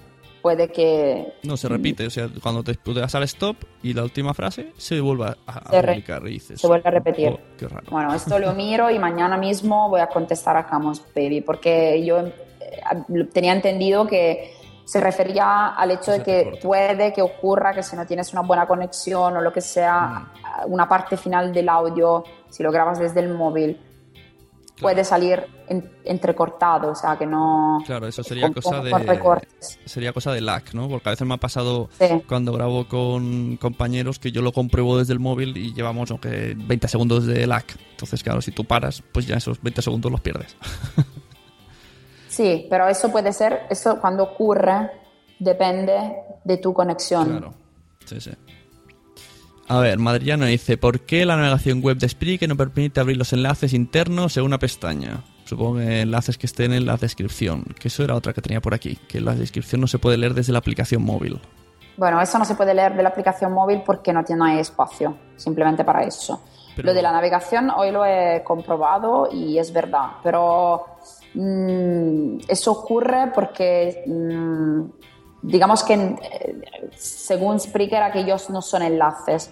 [0.42, 2.08] puede que No, se repite.
[2.08, 5.70] O sea, cuando te das al stop y la última frase se vuelve a, a
[5.70, 7.30] publicar y dices, se vuelve a repetir.
[7.30, 7.86] "Oh, qué raro.
[7.92, 12.20] Bueno, esto lo miro y mañana mismo voy a contestar a Camus Baby, porque yo
[12.20, 12.32] eh,
[13.34, 14.52] tenía entendido que
[14.91, 18.67] se refería al hecho de que puede que ocurra que si no tienes una buena
[18.67, 20.34] conexión o lo que sea,
[20.67, 23.80] una parte final del audio, si lo grabas desde el móvil,
[24.82, 27.82] puede salir en- entrecortado, o sea, que no...
[27.86, 29.80] Claro, eso sería con- cosa con- de recortes.
[29.86, 30.89] sería cosa de lag, ¿no?
[30.89, 32.08] Porque a veces me ha pasado Sí.
[32.27, 36.89] cuando grabo con compañeros que yo lo compruebo desde el móvil y llevamos aunque 20
[36.89, 37.63] segundos de lag.
[37.91, 40.58] Entonces, claro, si tú paras, pues ya esos 20 segundos los pierdes.
[42.32, 44.89] Sí, pero eso puede ser, eso cuando ocurre
[45.38, 46.15] depende
[46.46, 47.30] de tu conexión.
[47.30, 47.54] Claro.
[48.06, 48.32] Sí, sí.
[49.67, 53.32] A ver, Madriano dice, ¿por qué la navegación web de Spreaker no permite abrir los
[53.34, 55.24] enlaces internos en una pestaña?
[55.46, 57.63] Supongo que enlaces que estén en la descripción.
[57.80, 60.34] Que eso era otra que tenía por aquí, que la descripción no se puede leer
[60.34, 61.39] desde la aplicación móvil.
[61.98, 65.84] Bueno, eso no se puede leer de la aplicación móvil porque no tiene espacio, simplemente
[65.84, 66.41] para eso.
[66.76, 70.86] Pero- Lo de la navegación hoy lo he comprobado y es verdad, pero
[71.34, 74.82] mm, eso ocurre porque mm,
[75.41, 76.62] digamos que eh,
[76.96, 79.52] según Spreaker aquellos no son enlaces,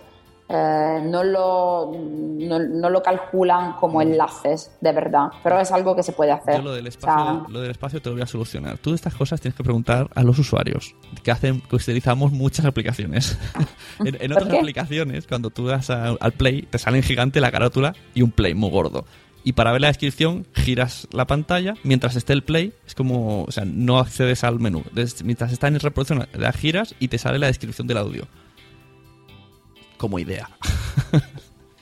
[0.52, 6.02] eh, no, lo, no, no lo calculan como enlaces de verdad, pero es algo que
[6.02, 6.56] se puede hacer.
[6.58, 8.80] Yo lo del, O espacio, sea, lo del espacio te lo voy a solucionar.
[8.80, 13.38] Tú estas cosas tienes que preguntar a los usuarios, que hacen, que utilizamos muchas aplicaciones.
[14.00, 14.58] en, en ¿Por otras qué?
[14.60, 18.32] aplicaciones, cuando tú das a- al play, te sale en gigante la carátula y un
[18.32, 19.06] play muy gordo.
[19.50, 22.72] Y para ver la descripción, giras la pantalla mientras esté el play.
[22.86, 24.84] Es como, o sea, no accedes al menú.
[25.24, 28.28] Mientras está en reproducción, la giras y te sale la descripción del audio.
[29.98, 30.52] Como idea.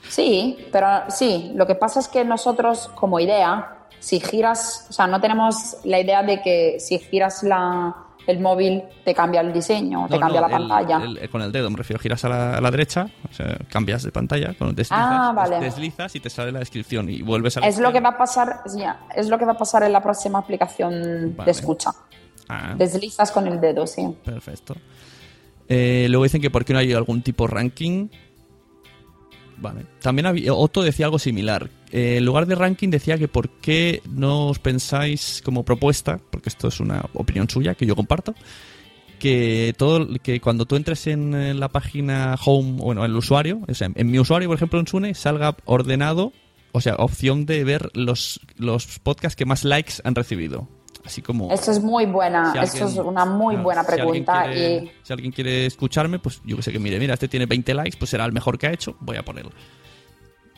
[0.08, 5.06] Sí, pero sí, lo que pasa es que nosotros como idea, si giras, o sea,
[5.06, 10.06] no tenemos la idea de que si giras la, el móvil te cambia el diseño,
[10.08, 11.02] te cambia no, la el- pantalla.
[11.04, 14.02] el- con el dedo, me refiero, giras a la, a la derecha, o sea, cambias
[14.02, 15.60] de pantalla, cuando deslizas, Ah, vale.
[15.60, 18.60] deslizas y te sale la descripción y vuelves a es lo que va a pasar,
[18.76, 21.44] ya, es lo que va a pasar en la próxima aplicación Vale.
[21.46, 21.90] de escucha.
[22.48, 24.06] Ah, Deslizas con el dedo, sí.
[24.24, 24.74] perfecto.
[25.68, 28.08] Eh, luego dicen que por qué no hay algún tipo ranking.
[29.60, 29.86] Vale.
[30.00, 31.68] También había, Otto decía algo similar.
[31.90, 36.48] Eh, en lugar de ranking decía que por qué no os pensáis como propuesta, porque
[36.48, 38.34] esto es una opinión suya que yo comparto,
[39.18, 43.60] que todo que cuando tú entres en, eh, la página home, bueno, en el usuario,
[43.66, 46.32] o sea, en mi usuario, por ejemplo, en Sune, salga ordenado,
[46.72, 50.68] o sea, opción de ver los, los podcasts que más likes han recibido.
[51.08, 51.50] Así como...
[51.50, 54.92] Eso es muy buena, Si eso es una muy buena si alguien pregunta quiere- y
[55.02, 57.96] Si alguien quiere escucharme, pues yo que sé que mire, mira, este tiene 20 likes,
[57.98, 59.50] pues será el mejor que ha hecho, voy a ponerlo.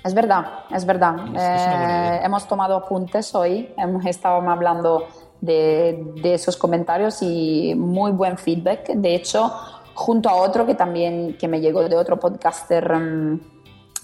[0.03, 1.15] Es verdad, es verdad.
[1.37, 5.07] Es- Eh, hemos tomado apuntes hoy, hemos estado hablando
[5.41, 8.89] de, de esos comentarios y muy buen feedback.
[8.95, 9.53] De hecho,
[9.95, 13.41] junto a otro que también que me llegó de otro podcaster mm,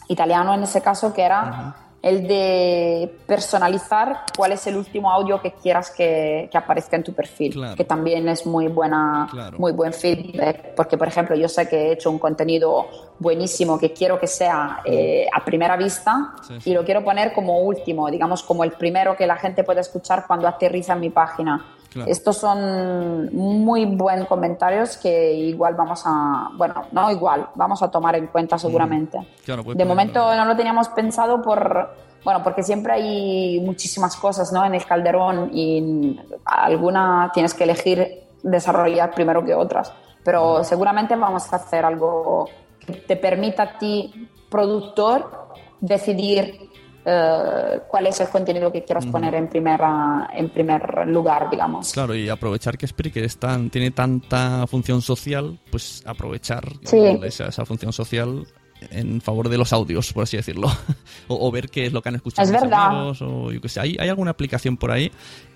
[0.09, 5.53] italiano en ese caso, que era el de personalizar cuál es el último audio que
[5.53, 7.75] quieras que, que aparezca en tu perfil, Claro.
[7.75, 9.59] que también es muy buena, Claro.
[9.59, 12.87] muy buen feedback, porque por ejemplo yo sé que he hecho un contenido
[13.19, 16.71] buenísimo que quiero que sea eh, a primera vista Sí, sí.
[16.71, 20.25] y lo quiero poner como último, digamos como el primero que la gente puede escuchar
[20.27, 21.65] cuando aterriza en mi página.
[21.93, 22.11] Claro.
[22.11, 28.17] Estos son muy buen comentarios que igual vamos a, bueno, no igual, vamos a tomar
[28.17, 29.19] en cuenta seguramente.
[29.45, 31.95] Claro, puedes De ponerlo- momento no lo teníamos pensado por,
[32.25, 34.65] bueno, porque siempre hay muchísimas cosas, ¿no?
[34.65, 39.93] En el calderón y alguna tienes que elegir desarrollar primero que otras.
[40.25, 42.49] Pero seguramente vamos a hacer algo
[42.85, 45.49] que te permita a ti, productor,
[45.81, 46.66] decidir
[47.09, 51.93] eh, cuál es el contenido que quieras poner en, primera, en primer lugar, digamos.
[51.93, 56.99] Claro, y aprovechar que Spreaker es tan- tiene tanta función social, pues aprovechar Sí.
[57.23, 58.45] esa, esa función social
[58.91, 60.69] en favor de los audios, por así decirlo.
[61.29, 62.87] o, o ver qué es lo que han escuchado Es verdad.
[62.89, 63.81] amigos, o yo qué sé.
[63.81, 65.11] ¿Hay, hay alguna aplicación por ahí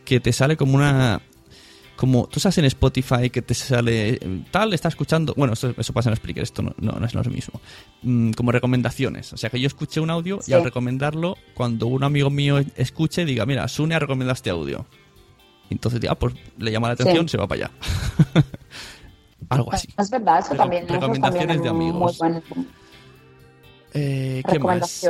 [0.04, 1.20] que te sale como una...
[2.00, 4.18] Como tú sabes en Spotify que te sale
[4.50, 5.34] tal, está escuchando.
[5.36, 7.60] Bueno, eso pasa en Spreaker, esto no, no, no es lo mismo.
[8.00, 9.34] Mm, como recomendaciones.
[9.34, 10.52] O sea, que yo escuché un audio y Sí.
[10.54, 14.86] al recomendarlo, cuando un amigo mío escuche, diga, mira, Sune ha recomendado este audio.
[15.68, 17.02] Y entonces diga, ah, pues le llama la Sí.
[17.02, 17.70] atención, se va para allá.
[19.50, 19.86] Algo así.
[19.98, 22.18] Es verdad, eso también, eso recomendaciones de muy amigos.
[23.92, 25.06] Eh, ¿Qué más?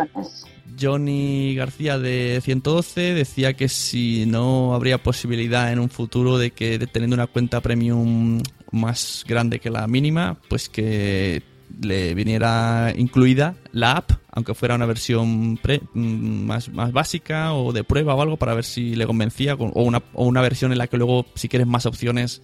[0.80, 6.78] Johnny García de 112 decía que si no habría posibilidad en un futuro de que
[6.86, 11.42] teniendo una cuenta premium más grande que la mínima, pues que
[11.82, 17.72] le viniera incluida la app, aunque fuera una versión pre- mm, más, más básica o
[17.72, 20.72] de prueba o algo para ver si le convencía, con- o una, o una versión
[20.72, 22.42] en la que luego si quieres más opciones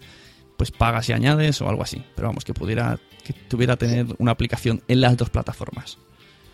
[0.56, 2.02] pues pagas y añades o algo así.
[2.14, 5.98] Pero vamos, que pudiera, que tuviera tener una aplicación en las dos plataformas.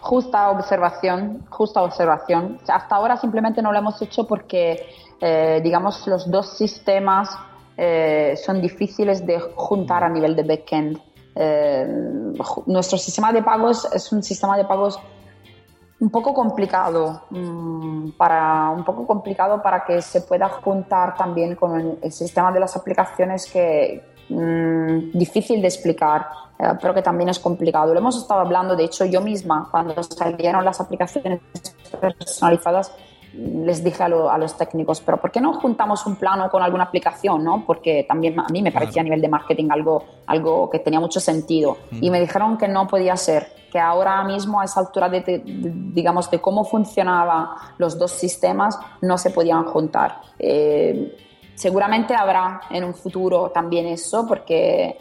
[0.02, 2.58] Justa observación, justa observación.
[2.66, 4.84] Hasta ahora simplemente no lo hemos hecho porque,
[5.20, 7.30] eh, digamos, los dos sistemas
[7.76, 10.98] eh, son difíciles de juntar a nivel de backend.
[11.36, 11.86] Eh,
[12.66, 14.98] nuestro sistema de pagos es un sistema de pagos
[16.00, 21.98] un poco complicado mm, para un poco complicado para que se pueda juntar también con
[22.02, 26.26] el sistema de las aplicaciones que mm, difícil de explicar
[26.58, 30.02] eh, pero que también es complicado lo hemos estado hablando de hecho yo misma cuando
[30.02, 31.40] salieron las aplicaciones
[32.00, 32.92] personalizadas
[33.34, 36.48] mm, les dije a, lo- a los técnicos, pero ¿por qué no juntamos un plano
[36.50, 37.42] con alguna aplicación?
[37.42, 37.64] ¿no?
[37.66, 41.18] Porque también a mí me parecía a nivel de marketing algo, algo que tenía mucho
[41.20, 41.76] sentido.
[41.90, 45.38] Y me dijeron que no podía ser, que ahora mismo a esa altura de, de-
[45.38, 47.46] de- digamos, de cómo funcionaban
[47.78, 50.20] los dos sistemas, no se podían juntar.
[50.38, 51.16] Eh,
[51.54, 54.98] seguramente habrá en un futuro también eso, porque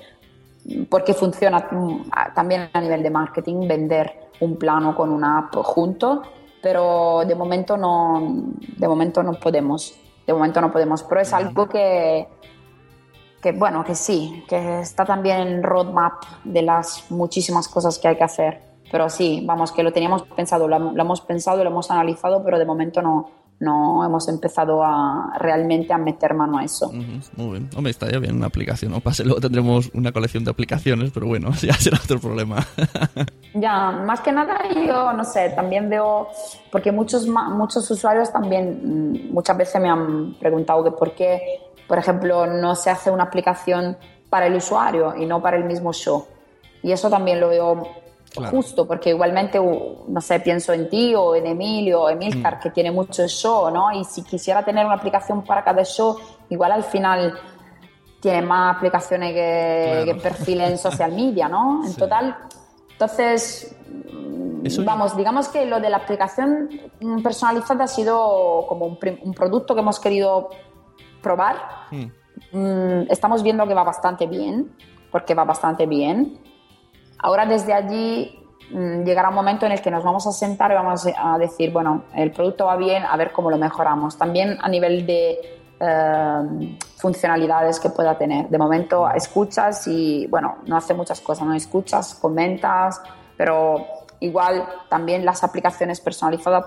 [0.89, 6.21] porque funciona mm, también a nivel de marketing vender un plano con una app junto,
[6.61, 8.43] pero de momento no,
[8.77, 12.27] de momento no podemos, de momento no podemos, pero es algo que,
[13.41, 18.07] que bueno, que sí, que está también en el roadmap de las muchísimas cosas que
[18.07, 18.61] hay que hacer,
[18.91, 22.59] pero sí, vamos, que lo teníamos pensado, lo, lo hemos pensado, lo hemos analizado, pero
[22.59, 23.29] de momento no,
[23.61, 26.91] no hemos empezado a realmente a meter mano a eso.
[26.91, 27.69] Muy bien.
[27.75, 28.91] Hombre, estaría bien una aplicación.
[28.91, 32.57] No pase, luego tendremos una colección de aplicaciones, pero bueno, ya será otro problema.
[33.53, 36.29] Ya, más que nada yo no sé, también veo,
[36.71, 41.97] porque muchos, muchos usuarios también mm, muchas veces me han preguntado que por qué, por
[41.97, 43.97] ejemplo, no se hace una aplicación
[44.29, 46.25] para el usuario y no para el mismo show.
[46.81, 47.83] Y eso también lo veo
[48.33, 48.55] Claro.
[48.55, 52.89] justo, porque igualmente, no sé, pienso en ti o en Emilio o Emilcar, que tiene
[52.89, 53.91] mucho show, ¿no?
[53.91, 56.17] Y si quisiera tener una aplicación para cada show,
[56.49, 57.37] igual al final
[58.21, 60.05] tiene más aplicaciones que, Claro.
[60.05, 61.85] que perfiles en social media, ¿no?
[61.85, 62.37] En total,
[63.01, 63.75] entonces,
[64.11, 66.69] mm, vamos, digamos que lo de la aplicación
[67.01, 70.51] mm, personalizada ha sido como un, un producto que hemos querido
[71.21, 71.55] probar.
[72.51, 74.71] Mm, estamos viendo que va bastante bien,
[75.11, 76.39] porque va bastante bien.
[77.21, 78.39] Ahora desde allí
[78.71, 81.71] mm, llegará un momento en el que nos vamos a sentar y vamos a decir,
[81.71, 84.17] bueno, el producto va bien, a ver cómo lo mejoramos.
[84.17, 88.49] También a nivel de eh, funcionalidades que pueda tener.
[88.49, 93.01] De momento escuchas y, bueno, no hace muchas cosas, no escuchas, comentas,
[93.37, 93.85] pero
[94.19, 96.65] igual también las aplicaciones personalizadas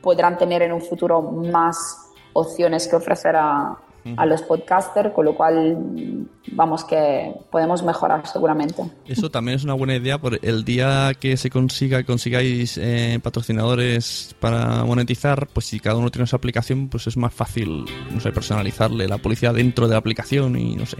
[0.00, 3.76] podrán tener en un futuro más opciones que ofrecer a,
[4.16, 8.82] a los podcasters, con lo cual vamos que podemos mejorar seguramente.
[9.06, 14.34] Eso también es una buena idea por el día que se consiga, consigáis eh, patrocinadores
[14.40, 18.32] para monetizar, pues si cada uno tiene su aplicación, pues es más fácil, no sé,
[18.32, 20.98] personalizarle la publicidad dentro de la aplicación y no sé.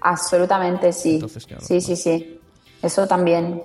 [0.00, 1.14] Absolutamente sí.
[1.14, 2.38] Entonces, claro, sí, sí, sí.
[2.82, 3.62] Eso también.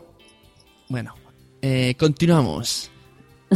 [0.90, 1.14] Bueno,
[1.62, 2.90] eh, continuamos.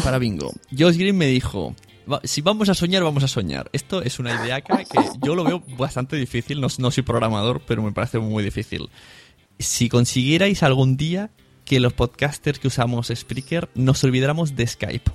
[0.03, 0.51] Para bingo.
[0.77, 1.75] Josh Green me dijo, "Va-
[2.23, 3.69] si vamos a soñar, vamos a soñar.
[3.73, 4.85] Esto es una idea que
[5.21, 8.89] yo lo veo bastante difícil, no, soy programador, pero me parece muy difícil.
[9.59, 11.31] Si consiguierais algún día
[11.65, 15.11] que los podcasters que usamos Spreaker nos olvidáramos de Skype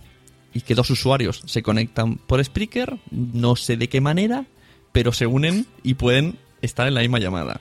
[0.53, 4.47] y que dos usuarios se conectan por Spreaker, no sé de qué manera,
[4.93, 7.61] pero se unen y pueden estar en la misma llamada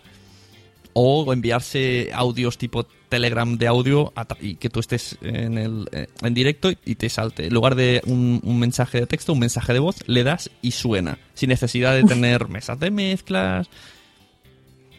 [0.94, 6.34] o enviarse audios tipo Telegram de audio y que tú estés en, el, eh, en
[6.34, 7.48] directo y te salte.
[7.48, 10.72] En lugar de un, un mensaje de texto, un mensaje de voz, le das y
[10.72, 13.70] suena, sin necesidad de tener mesas de mezclas.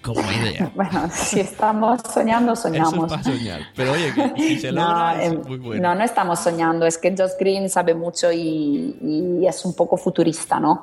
[0.02, 0.70] Como idea.
[0.74, 2.92] Bueno, si estamos soñando, soñamos.
[2.94, 3.60] Eso es para soñar.
[3.76, 5.82] Pero oye, que si se No, logra, es em, muy bueno.
[5.88, 9.96] No, no estamos soñando, es que Josh Green sabe mucho y, y es un poco
[9.96, 10.82] futurista, ¿no?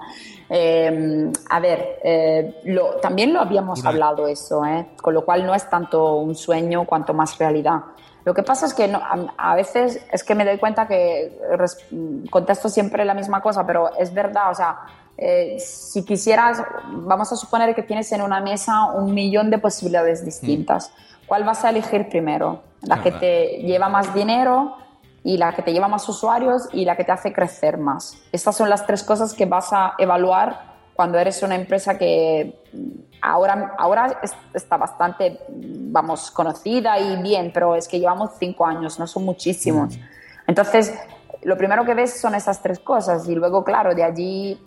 [0.50, 4.90] Eh, a ver, eh, lo- también lo habíamos hablado eso, ¿eh?
[5.02, 7.82] con lo cual no es tanto un sueño cuanto más realidad.
[8.26, 11.40] Lo que pasa es que no- a, a veces es que me doy cuenta que
[11.52, 11.78] res-
[12.30, 14.78] contesto siempre la misma cosa, pero es verdad, o sea,
[15.22, 20.24] eh, si quisieras, vamos a suponer que tienes en una mesa un millón de posibilidades
[20.24, 20.92] distintas.
[21.28, 22.62] ¿Cuál vas a elegir primero?
[22.84, 24.76] La que te lleva más dinero
[25.24, 28.18] y la que te lleva más usuarios y la que te hace crecer más.
[28.32, 32.88] Estas son las tres cosas que vas a evaluar cuando eres una empresa que mm,
[33.22, 38.66] ahora, ahora es- está bastante, mm, vamos, conocida y bien, pero es que llevamos cinco
[38.66, 40.00] años, no son muchísimos.
[40.48, 40.94] Entonces,
[41.44, 44.60] lo primero que ves son esas tres cosas y luego, claro, de allí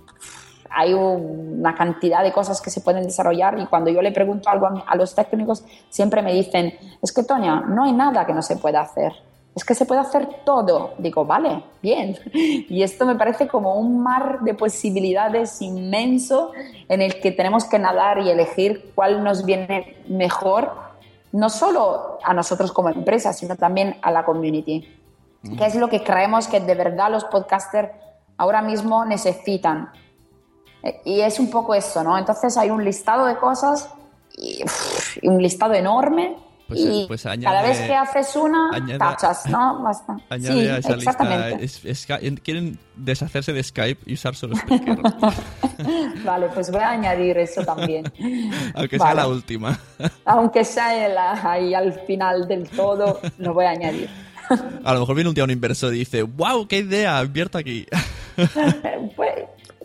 [0.75, 4.67] hay una cantidad de cosas que se pueden desarrollar y cuando yo le pregunto algo
[4.67, 8.43] a, a los técnicos, siempre me dicen, es que Toña, no hay nada que no
[8.43, 9.13] se pueda hacer.
[9.55, 10.95] Es que se puede hacer todo.
[10.99, 12.17] Digo, vale, bien.
[12.33, 16.53] Y esto me parece como un mar de posibilidades inmenso
[16.89, 20.73] en el que tenemos que nadar y elegir cuál nos viene mejor,
[21.33, 24.89] no solo a nosotros como empresa, sino también a la community.
[25.59, 27.91] ¿Qué es lo que creemos que de verdad los podcasters
[28.37, 29.91] ahora mismo necesitan?
[31.05, 32.17] Y es un poco eso, ¿no?
[32.19, 33.89] Entonces hay un listado de cosas
[34.37, 36.35] y, uf, y un listado enorme
[36.67, 39.83] Pues, y eh, pues cada añade- vez que haces una, añade- tachas, ¿no?
[39.83, 40.17] Basta.
[40.31, 41.59] Añade sí, a esa exactamente.
[41.59, 41.89] lista.
[41.89, 44.99] es- es- quieren deshacerse de Skype y usar solo Spreaker.
[46.25, 48.05] Vale, pues voy a añadir eso también.
[48.75, 49.21] aunque sea Vale.
[49.21, 49.79] la última.
[50.25, 54.09] Aunque sea el- ahí al final del todo, lo voy a añadir.
[54.85, 57.87] A lo mejor viene un día un inversor y dice, wow, qué idea, invierto aquí.
[59.17, 59.33] Pues,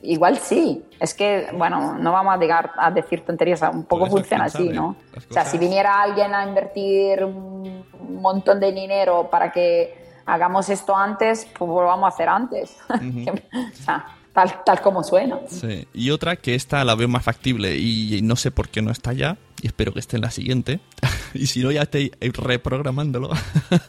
[0.04, 0.84] igual sí.
[1.00, 4.46] Es que, bueno, no vamos a, llegar a decir tonterías, un poco Por eso, funciona
[4.46, 4.70] así.
[4.70, 4.96] ¿no?
[5.14, 7.86] Las O sea, si viniera alguien a invertir un
[8.22, 12.78] montón de dinero para que hagamos esto antes, pues lo vamos a hacer antes.
[12.90, 15.40] o sea, tal, tal como suena.
[15.48, 15.88] Sí.
[15.94, 19.14] Y otra que esta la veo más factible y no sé por qué no está
[19.14, 20.80] ya, y espero que esté en la siguiente,
[21.34, 23.30] y si no ya estoy reprogramándolo,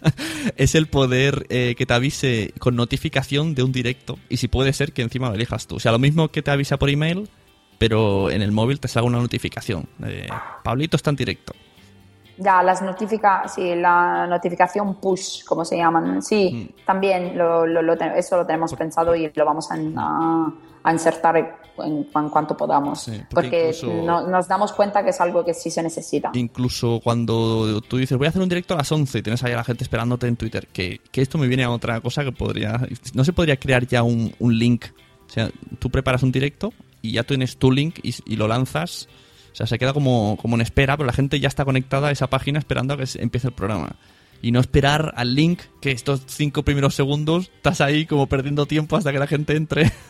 [0.56, 4.72] es el poder eh, que te avise con notificación de un directo, y si puede
[4.72, 5.76] ser que encima lo elijas tú.
[5.76, 7.28] O sea, lo mismo que te avisa por email,
[7.78, 9.88] pero en el móvil te salga una notificación.
[10.64, 11.52] Pablito está en directo.
[12.40, 16.22] Ya, las notifica, sí, la notificación push, como se llaman.
[16.22, 16.84] Sí, Mm.
[16.86, 20.52] también lo, lo- lo te- eso lo tenemos pensado y lo vamos a, a-
[20.84, 23.04] a insertar en, cuanto podamos.
[23.04, 26.30] porque porque incluso- no- nos damos cuenta que es algo que sí se necesita.
[26.34, 29.52] Incluso cuando tú dices, voy a hacer un directo a las 11 y tienes ahí
[29.52, 32.32] a la gente esperándote en Twitter, que, que esto me viene a otra cosa que
[32.32, 32.80] podría...
[33.14, 34.86] ¿No se podría crear ya un, un link?
[35.26, 36.72] O sea, tú preparas un directo
[37.02, 39.08] y ya tienes tu link y, y lo lanzas.
[39.52, 42.10] O sea, se queda como, como en espera, pero la gente ya está conectada a
[42.10, 43.96] esa página esperando a que empiece el programa.
[44.40, 48.96] Y no esperar al link, que estos cinco primeros segundos estás ahí como perdiendo tiempo
[48.96, 49.90] hasta que la gente entre.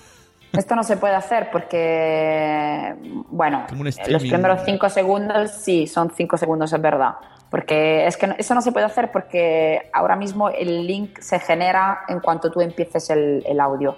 [0.52, 2.94] Esto no se puede hacer porque,
[3.28, 3.66] bueno,
[4.08, 7.16] los primeros cinco segundos, sí, son cinco segundos, es verdad.
[7.50, 12.00] Porque es que eso no se puede hacer porque ahora mismo el link se genera
[12.08, 13.96] en cuanto tú empieces el, el audio.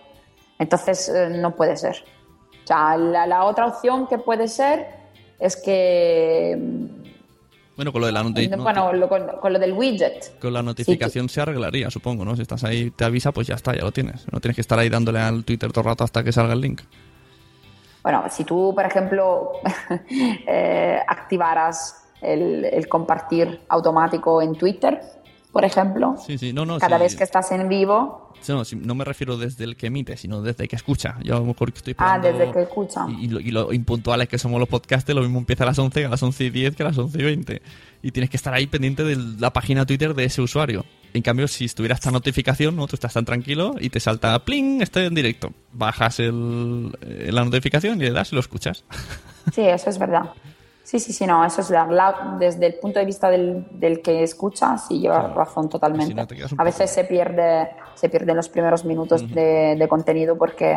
[0.59, 1.97] Entonces eh, no puede ser.
[2.65, 4.87] O sea, la, la otra opción que puede ser
[5.41, 6.57] es que,
[7.81, 10.39] Bueno, con lo de la, noti- bueno, lo- con, con lo del widget.
[10.39, 12.37] Con la notificación se arreglaría, supongo, ¿no?
[12.37, 14.31] Si estás ahí, te avisa, pues ya está, ya lo tienes.
[14.31, 16.61] No tienes que estar ahí dándole al Twitter todo el rato hasta que salga el
[16.61, 16.83] link.
[18.03, 19.53] Bueno, si tú, por ejemplo,
[20.47, 25.01] eh, activaras el, el compartir automático en Twitter,
[25.53, 26.79] por ejemplo, Sí, sí, no, no.
[26.79, 27.03] cada sí.
[27.05, 30.41] vez que estás en vivo, Sí, no, no me refiero desde el que emite, sino
[30.41, 31.19] desde que escucha.
[31.23, 33.05] Yo a lo mejor estoy ah, desde que escucha.
[33.09, 35.79] Y, y lo, y lo impuntuales que somos los podcasters, lo mismo empieza a las
[35.79, 37.63] 11, a las 11 y 10 que a las 11 y 20.
[38.03, 40.87] Y tienes que estar ahí pendiente de la página Twitter de ese usuario.
[41.13, 42.87] En cambio, si estuviera esta notificación, ¿no?
[42.87, 45.53] tú estás tan tranquilo y te salta pling, estoy en directo.
[45.73, 48.85] Bajas el, eh, la notificación y le das y lo escuchas.
[49.53, 50.31] Sí, eso es verdad.
[50.91, 54.25] Sí, sí, sí, no, eso es la, desde el punto de vista del, del que
[54.25, 56.07] escucha, sí lleva razón totalmente.
[56.09, 56.27] Si no,
[56.59, 60.77] a veces se pierde, se pierden los primeros minutos de, de contenido porque,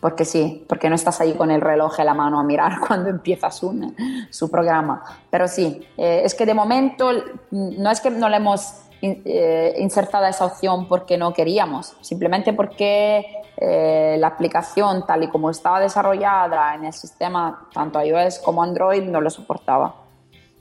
[0.00, 3.08] porque sí, porque no estás ahí con el reloj en la mano a mirar cuando
[3.08, 3.94] empiezas un,
[4.30, 5.04] su programa.
[5.30, 7.12] Pero sí, eh, es que de momento
[7.52, 11.94] mm, no es que no le hemos in- eh, insertado esa opción porque no queríamos,
[12.00, 13.24] simplemente porque
[13.56, 19.02] eh, la aplicación tal y como estaba desarrollada en el sistema, tanto iOS como Android,
[19.04, 19.94] no lo soportaba.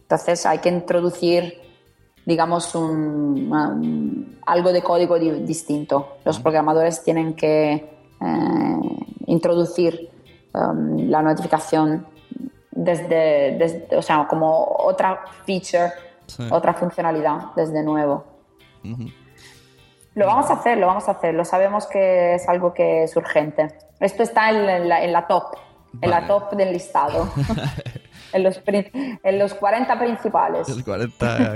[0.01, 1.59] Entonces hay que introducir,
[2.25, 6.17] digamos, un- un- algo de código di- distinto.
[6.23, 7.91] Los programadores tienen que
[8.21, 8.79] eh,
[9.27, 10.09] introducir
[10.53, 12.07] um, la notificación
[12.71, 15.91] desde, desde o sea, como otra feature,
[16.27, 16.43] Sí.
[16.49, 18.23] otra funcionalidad desde nuevo.
[20.15, 23.15] Lo vamos a hacer, lo vamos a hacer, lo sabemos que es algo que es
[23.15, 23.67] urgente.
[23.99, 25.43] Esto está en la, en la- en la top,
[26.01, 27.31] en la top del listado,
[28.33, 30.69] en, los, en los 40 principales.
[30.69, 31.53] El 40.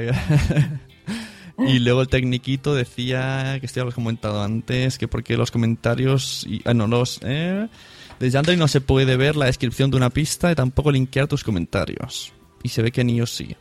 [1.60, 5.52] y luego el tecniquito decía, que esto ya lo he comentado antes, que porque los
[5.52, 6.46] comentarios...
[6.48, 7.20] Y, ah, no, los...
[7.24, 7.68] Eh,
[8.20, 11.44] desde Android no se puede ver la descripción de una pista y tampoco linkear tus
[11.44, 12.34] comentarios.
[12.64, 13.56] Y se ve que en iOS sí.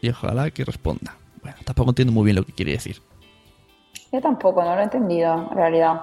[0.00, 1.16] Y ojalá que responda.
[1.42, 3.00] Bueno, tampoco entiendo muy bien lo que quiere decir.
[4.14, 6.02] Yo tampoco, no lo he entendido, en realidad.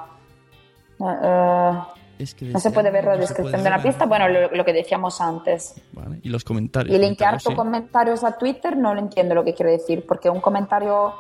[0.99, 1.79] No, eh,
[2.19, 3.81] Es que no se puede ver la no descripción de ver.
[3.81, 5.81] pista, bueno, lo, lo que decíamos antes.
[5.93, 6.93] Vale, Y los comentarios.
[6.93, 7.55] Y linkear tus sí.
[7.55, 11.13] comentarios a Twitter no lo entiendo lo que quiere decir, porque un comentario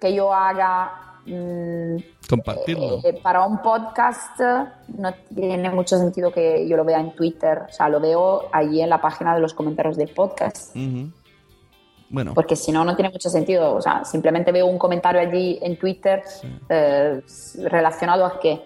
[0.00, 3.00] que yo haga mm, Compartirlo.
[3.04, 4.64] eh, para un podcast eh,
[4.96, 8.80] no tiene mucho sentido que yo lo vea en Twitter, o sea, lo veo allí
[8.80, 10.74] en la página de los comentarios del podcast.
[10.74, 11.10] Ujú.
[12.10, 13.74] Bueno, Porque si no, no tiene mucho sentido.
[13.74, 16.22] O sea, simplemente veo un comentario allí en Twitter
[16.68, 17.22] eh,
[17.64, 18.60] relacionado a que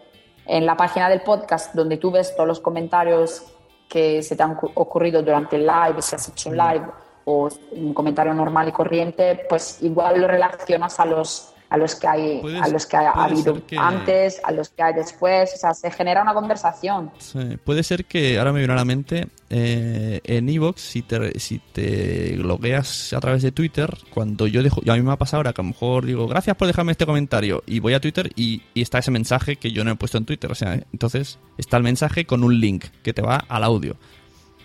[0.47, 3.45] en la página del podcast, donde tú ves todos los comentarios
[3.89, 6.85] que se te han cu- ocurrido durante el live, si has hecho un live
[7.27, 12.07] o un comentario normal y corriente, pues igual lo relacionas a los a los que
[12.07, 15.75] hay a los que ha habido que- antes, a los que hay después, o sea,
[15.75, 17.11] se genera una conversación.
[17.19, 21.39] Sí, Puede ser que ahora me viene a la mente eh, en Evox si te
[21.41, 25.17] si te logueas a través de Twitter cuando yo dejo y a mí me ha
[25.17, 28.01] pasado ahora que a lo mejor digo gracias por dejarme este comentario y voy a
[28.01, 30.81] Twitter y, y está ese mensaje que yo no he puesto en Twitter o sea
[30.93, 33.97] entonces está el mensaje con un link que te va al audio.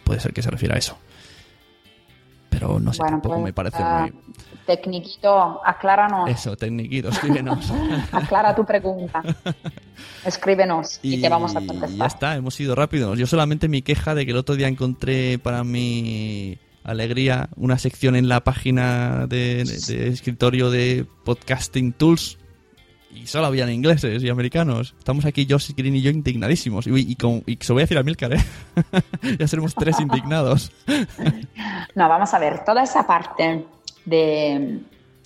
[0.03, 0.97] Puede ser que se refiera a eso.
[2.49, 4.28] Pero no sé Bueno, tampoco pues, me parece ah, muy
[4.75, 7.73] Tecniquito, acláranos, eso tecniquito escríbenos
[8.11, 9.23] aclara tu pregunta.
[10.25, 11.97] Escríbenos y, te vamos a Y contestar.
[11.97, 13.17] ya está, hemos ido rápidos.
[13.17, 18.15] Yo solamente mi queja de que el otro día encontré para mi alegría una sección
[18.15, 22.37] en la página de, de- de escritorio de Podcasting Tools
[23.11, 24.93] y solo habían ingleses y americanos.
[24.99, 26.85] Estamos aquí, Josh Green y yo, indignadísimos.
[26.85, 28.43] Y, y, con- y se voy a decir a Milcar, ¿eh?
[29.39, 30.71] ya seremos tres indignados.
[31.95, 33.65] No, vamos a ver, toda esa parte
[34.09, 34.79] de,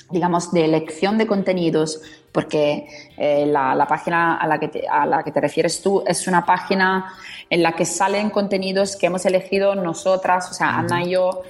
[0.09, 5.05] digamos, de elección de contenidos, porque eh, la, la página a la, que te, a
[5.05, 7.13] la que te refieres tú es una página
[7.49, 11.43] en la que salen contenidos que hemos elegido nosotras, o sea, Ana y yo,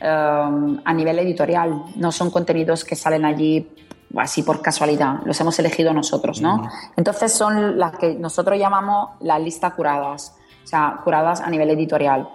[0.00, 1.82] um, a nivel editorial.
[1.96, 3.68] No son contenidos que salen allí
[4.16, 6.68] así por casualidad, los hemos elegido nosotros, ¿no?
[6.96, 10.34] Entonces son las que nosotros llamamos la lista curadas,
[10.64, 12.28] o sea, curadas a nivel editorial.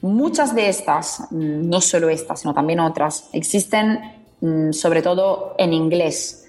[0.00, 4.00] Muchas de estas, mm, no solo estas, sino también otras, existen
[4.40, 6.46] mm, sobre todo en inglés.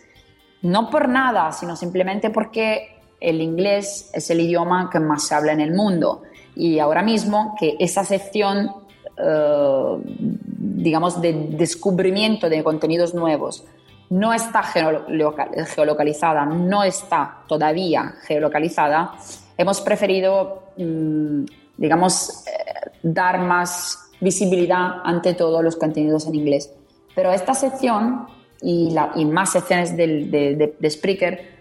[0.61, 5.53] No por nada, sino simplemente porque el inglés es el idioma que más se habla
[5.53, 6.21] en el mundo.
[6.55, 8.71] Y ahora mismo que esa sección,
[9.17, 13.63] eh, digamos, de descubrimiento de contenidos nuevos
[14.09, 19.13] no está geoloca- geolocalizada, no está todavía geolocalizada,
[19.57, 21.43] hemos preferido, mm,
[21.77, 22.68] digamos, eh,
[23.03, 26.73] dar más visibilidad ante todos los contenidos en inglés.
[27.15, 28.27] Pero esta sección
[28.61, 31.59] y, más secciones de, de- Spreaker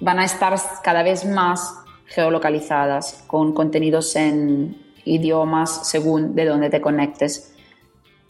[0.00, 1.74] van a estar cada vez más
[2.06, 7.54] geolocalizadas con contenidos en idiomas según de dónde te conectes.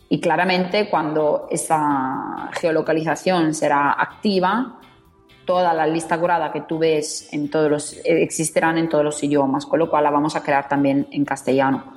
[0.09, 4.81] Y claramente cuando esa geolocalización será activa,
[5.45, 9.23] toda la lista curada que tú ves en todos los, eh, existirán en todos los
[9.23, 11.97] idiomas, con lo cual la vamos a crear también en castellano.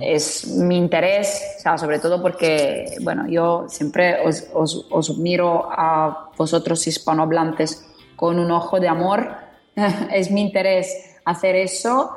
[0.00, 5.68] Es mi interés, o sea, sobre todo porque, bueno, yo siempre os, os, os miro
[5.70, 9.28] a vosotros hispanohablantes con un ojo de amor.
[10.12, 12.10] es mi interés hacer eso.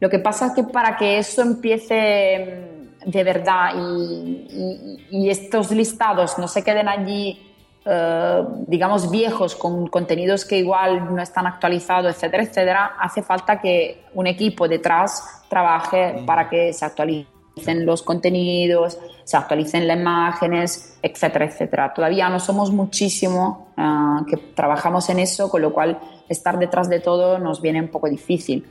[0.00, 5.30] Lo que pasa es que para que eso empiece mm, de verdad y, y- y
[5.30, 7.51] estos listados no se queden allí,
[7.84, 14.04] eh, digamos, viejos con contenidos que igual no están actualizados, etcétera, etcétera, hace falta que
[14.14, 21.46] un equipo detrás trabaje para que se actualicen los contenidos, se actualicen las imágenes, etcétera,
[21.46, 21.92] etcétera.
[21.92, 27.00] Todavía no somos muchísimo ah, que trabajamos en eso, con lo cual estar detrás de
[27.00, 28.64] todo nos viene un poco difícil.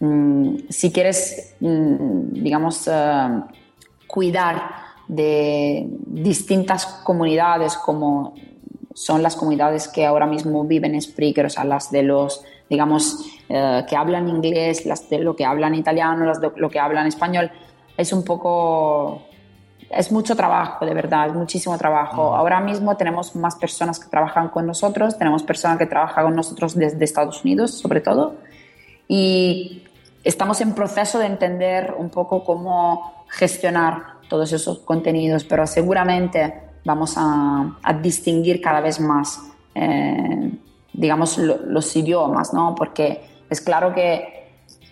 [0.00, 3.40] Mm, si quieres, mm, digamos, eh,
[4.06, 8.34] cuidar de distintas comunidades como
[8.96, 13.26] son las comunidades que ahora mismo viven en Spreaker, o sea, las de los, digamos,
[13.46, 17.06] eh, que hablan inglés, las de lo que hablan italiano, las de lo que hablan
[17.06, 17.50] español,
[17.94, 19.20] es un poco,
[19.90, 22.34] es mucho trabajo, de verdad, es muchísimo trabajo.
[22.34, 26.74] Ahora mismo tenemos más personas que trabajan con nosotros, tenemos personas que trabajan con nosotros
[26.74, 28.36] desde Estados Unidos, sobre todo,
[29.08, 29.84] y
[30.24, 37.14] estamos en proceso de entender un poco cómo gestionar todos esos contenidos, pero seguramente vamos
[37.16, 39.40] a, a distinguir cada vez más,
[39.74, 40.50] eh,
[40.92, 42.74] digamos, lo, los idiomas, ¿no?
[42.74, 43.20] Porque
[43.50, 44.36] es claro que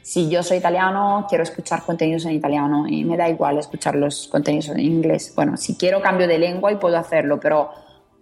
[0.03, 4.29] si yo soy italiano, quiero escuchar contenidos en italiano y me da igual escuchar los
[4.29, 5.33] contenidos en inglés.
[5.35, 7.71] Bueno, si quiero cambio de lengua y puedo hacerlo, pero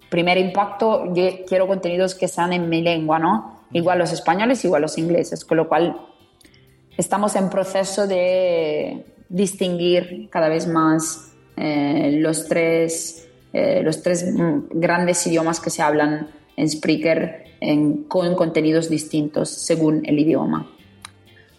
[0.08, 1.12] primer impacto,
[1.48, 3.62] quiero contenidos que sean en mi lengua, ¿no?
[3.72, 5.96] Igual los españoles, igual los ingleses, con lo cual
[6.96, 14.26] estamos en proceso de distinguir cada vez más eh, los, tres, eh, los tres
[14.70, 20.70] grandes idiomas que se hablan en Spreaker en, con contenidos distintos según el idioma.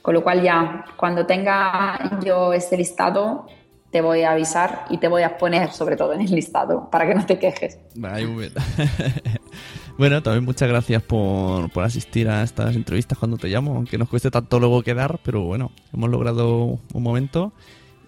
[0.02, 3.48] Con lo cual ya, cuando tenga yo este listado,
[3.90, 7.08] te voy a avisar y te voy a poner sobre todo en el listado para
[7.08, 7.78] que no te quejes.
[7.96, 8.54] Vale, muy bien.
[9.98, 14.10] bueno, también muchas gracias por, por, asistir a estas entrevistas cuando te llamo, aunque nos
[14.10, 17.54] cueste tanto luego quedar, pero bueno, hemos logrado un momento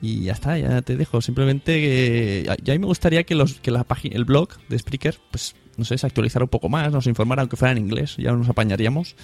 [0.06, 1.20] y ya está, ya te dejo.
[1.20, 4.78] Simplemente que ya a mí me gustaría que, los, que la página, el blog de
[4.78, 8.16] Spreaker, pues no sé, se actualizara un poco más, nos informara aunque fuera en inglés,
[8.18, 9.16] ya nos apañaríamos.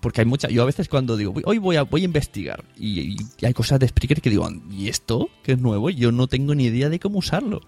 [0.00, 3.00] Porque hay mucha yo a veces cuando digo hoy voy a voy a investigar y,
[3.00, 6.54] y, hay cosas de Spreaker que digo y esto que es nuevo yo no tengo
[6.54, 7.60] ni idea de cómo usarlo.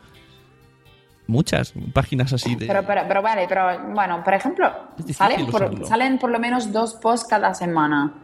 [1.27, 4.73] Muchas páginas así de pero pero, pero vale pero bueno por ejemplo
[5.13, 8.15] salen por, salen por lo menos dos posts cada semana.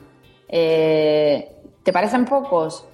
[0.48, 1.52] Eh,
[1.82, 2.86] te parecen pocos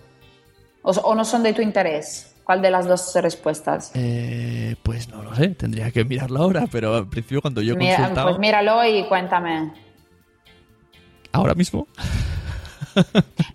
[0.82, 5.22] o, o, no son de tu interés cuál de las dos respuestas eh, pues no
[5.22, 8.84] lo sé tendría que mirarlo ahora pero al principio cuando yo Mira, consultaba pues míralo
[8.84, 9.72] y cuéntame
[11.32, 11.86] ahora mismo?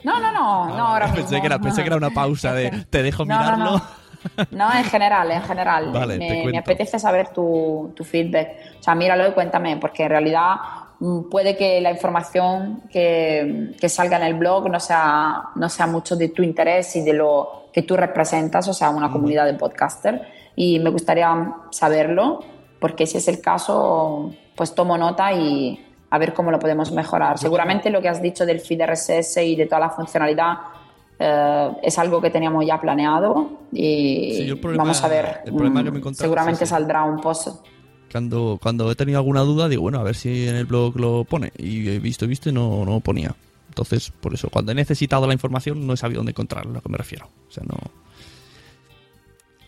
[0.04, 1.42] No, no, no, no ahora pensé mismo.
[1.42, 3.66] Que era, pensé que era una pausa de te dejo mirarlo.
[3.66, 3.82] No,
[4.38, 4.74] no, no.
[4.74, 5.92] en general, en general.
[5.92, 8.50] Vale, me, me, apetece saber tu, tu, feedback.
[8.80, 10.56] O sea, míralo y cuéntame, porque en realidad
[11.30, 16.16] puede que la información que, que, salga en el blog no sea, no sea mucho
[16.16, 20.22] de tu interés y de lo que tú representas, o sea, una comunidad de podcaster.
[20.56, 22.40] Y me gustaría saberlo,
[22.80, 25.80] porque si es el caso, pues tomo nota y,
[26.10, 27.38] a ver cómo lo podemos mejorar.
[27.38, 30.58] Seguramente lo que has dicho del feed RSS y de toda la funcionalidad
[31.20, 35.42] eh, es algo que teníamos ya planeado y sí, problema, vamos a ver.
[35.46, 37.66] El problema que me seguramente saldrá un post.
[38.12, 41.24] Cuando, cuando he tenido alguna duda, digo, bueno, a ver si en el blog lo
[41.26, 41.52] pone.
[41.58, 43.36] Y he visto, visto y no, no ponía.
[43.70, 46.82] Entonces, por eso, cuando he necesitado la información, no he sabido dónde encontrarla, a lo
[46.82, 47.30] que me refiero.
[47.48, 47.78] O sea, no.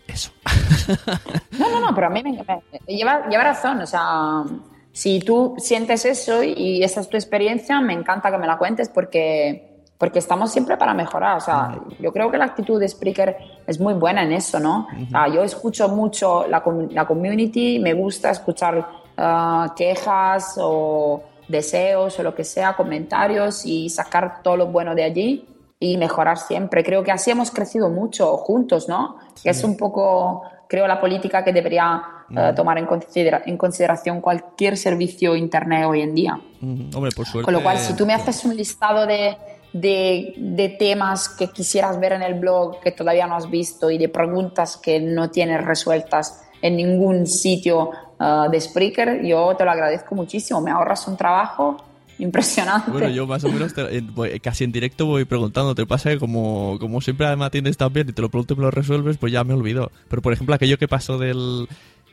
[0.06, 0.32] Eso.
[1.58, 3.80] no, no, no, pero a mí me, me lleva, lleva razón.
[3.80, 4.44] O sea,
[4.92, 8.88] si tú sientes eso y esa es tu experiencia, me encanta que me la cuentes
[8.88, 9.69] porque,
[10.00, 11.36] porque estamos siempre para mejorar.
[11.36, 13.36] O sea, yo creo que la actitud de Spreaker
[13.66, 14.88] es muy buena en eso, ¿no?
[14.90, 15.06] Uh -huh.
[15.06, 22.18] o sea, yo escucho mucho la, la, community, me gusta escuchar uh, quejas o deseos
[22.18, 25.46] o lo que sea, comentarios y sacar todo lo bueno de allí
[25.78, 26.82] y mejorar siempre.
[26.82, 29.16] Creo que así hemos crecido mucho juntos, ¿no?
[29.34, 29.42] Sí.
[29.42, 34.22] Que es un poco, creo, la política que debería uh, tomar en, considera en, consideración
[34.22, 36.40] cualquier servicio internet hoy en día.
[36.62, 36.96] Mm.
[36.96, 37.44] Hombre, por suerte.
[37.44, 39.36] Con lo cual, si tú me haces un listado de,
[39.72, 43.98] de, de, temas que quisieras ver en el blog que todavía no has visto y
[43.98, 49.70] de preguntas que no tienes resueltas en ningún sitio uh, de Spreaker, yo te lo
[49.70, 50.60] agradezco muchísimo.
[50.60, 51.76] Me ahorras un trabajo
[52.18, 52.90] impresionante.
[52.90, 55.74] Bueno, yo más o menos te, en, voy, casi en directo voy preguntando.
[55.74, 58.56] Te pasa que como, como siempre además atiendes tan bien y te lo pregunto y
[58.58, 59.90] me lo resuelves, pues ya me olvido.
[60.08, 61.68] Pero por ejemplo, aquello que pasó del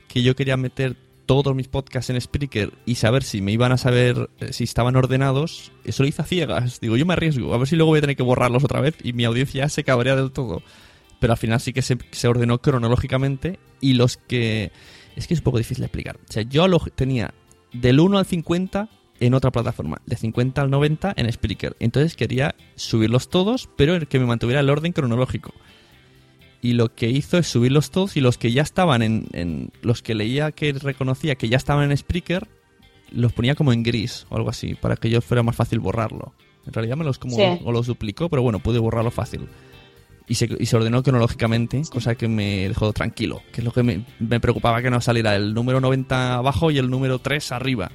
[0.07, 0.95] que yo quería meter
[1.27, 4.95] todos mis podcasts en Spreaker y saber si me iban a saber eh, si estaban
[4.95, 6.79] ordenados, eso lo hice a ciegas.
[6.79, 8.95] Digo, yo me arriesgo, a ver si luego voy a tener que borrarlos otra vez
[9.03, 10.63] y mi audiencia se cabrea del todo.
[11.19, 14.71] Pero al final sí que se, se ordenó cronológicamente y los que...
[15.15, 16.17] Es que es un poco difícil de explicar.
[16.17, 17.33] O sea, yo lo tenía
[17.73, 18.87] del 1 al 50
[19.19, 21.75] en otra plataforma, de 50 al 90 en Spreaker.
[21.79, 25.53] Entonces quería subirlos todos, pero que me mantuviera el orden cronológico
[26.61, 30.01] y lo que hizo es subirlos todos y los que ya estaban en, en, los
[30.01, 32.47] que leía que reconocía que ya estaban en Spreaker
[33.11, 36.33] los ponía como en gris o algo así para que yo fuera más fácil borrarlo.
[36.65, 37.43] En realidad me los como sí.
[37.63, 39.47] o los duplicó pero bueno pude borrarlo fácil.
[40.29, 43.83] Y se, y se ordenó cronológicamente cosa que me dejó tranquilo que es lo que
[43.83, 47.91] me, me preocupaba que no saliera el número 90 abajo y el número 3 arriba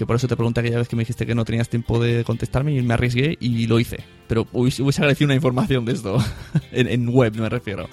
[0.00, 2.24] que por eso te pregunté aquella vez que me dijiste que no tenías tiempo de
[2.24, 3.98] contestarme y me arriesgué y lo hice.
[4.28, 6.16] Pero hubiese, hubiese agradecido una información de esto,
[6.72, 7.86] en, en, web me refiero.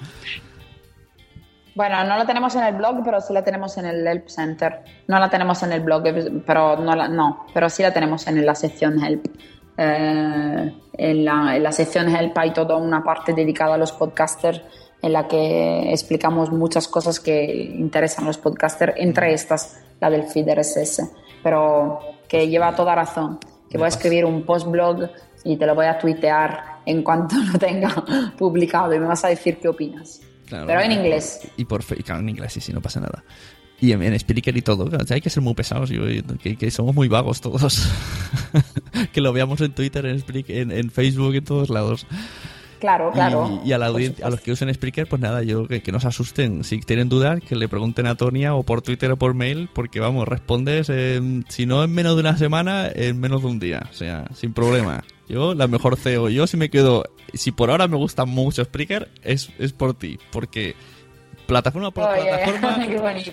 [1.74, 4.80] Bueno, no la tenemos en el blog, pero sí la tenemos en el Help Center.
[5.06, 6.02] No la tenemos en el blog,
[6.46, 9.26] pero no, la, no pero sí la tenemos en la sección Help.
[9.76, 14.62] Eh, en, la, en la sección Help hay toda una parte dedicada a los podcasters
[15.02, 20.22] en la que explicamos muchas cosas que interesan a los podcasters, entre estas la del
[20.22, 21.02] feed RSS
[21.48, 23.38] pero que lleva toda razón.
[23.70, 25.08] Que voy a escribir un post blog
[25.44, 28.04] y te lo voy a tuitear en cuanto lo tenga
[28.36, 30.20] publicado y me vas a decir qué opinas.
[30.46, 30.66] Claro.
[30.66, 31.40] Pero en inglés.
[31.56, 33.24] Y por fe- claro, en inglés, sí, sí, no pasa nada.
[33.80, 34.84] Y en, en Spreaker y todo.
[34.84, 36.02] o sea, hay que ser muy pesados, yo-
[36.42, 37.88] que, que somos muy vagos todos.
[39.12, 42.06] que lo veamos en Twitter, en, en, en Facebook, en todos lados.
[42.78, 43.60] Claro, claro.
[43.64, 46.00] Y, y a, la a los que usen Spreaker, pues nada, yo que, que no
[46.00, 46.64] se asusten.
[46.64, 50.00] Si tienen dudas, que le pregunten a Tonia o por Twitter o por mail, porque
[50.00, 53.86] vamos, respondes, en- si no en menos de una semana, en menos de un día.
[53.90, 55.02] O sea, sin problema.
[55.28, 56.28] Yo, la mejor CEO.
[56.30, 57.04] Yo, si me quedo,
[57.34, 60.18] si por ahora me gusta mucho Spreaker, es, es por ti.
[60.30, 60.74] Porque
[61.46, 62.76] plataforma por plataforma,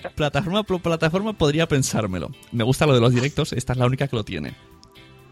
[0.16, 2.32] plataforma por plataforma podría pensármelo.
[2.52, 4.54] Me gusta lo de los directos, esta es la única que lo tiene.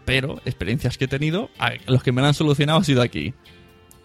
[0.04, 1.48] Pero experiencias que he tenido,
[1.86, 3.32] los que me lo han solucionado ha sido aquí.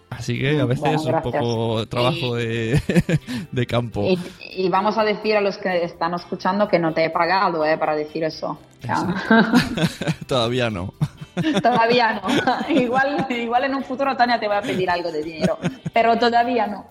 [0.09, 2.81] Así que a veces Bueno, es un poco trabajo de,
[3.51, 4.03] de campo.
[4.03, 4.19] Y,
[4.55, 7.77] y vamos a decir a los que están escuchando que no te he pagado eh,
[7.77, 8.59] para decir eso.
[10.27, 10.93] Todavía no.
[11.61, 12.75] todavía no.
[12.75, 15.57] igual, igual en un futuro Tania te va a pedir algo de dinero,
[15.93, 16.87] pero todavía no.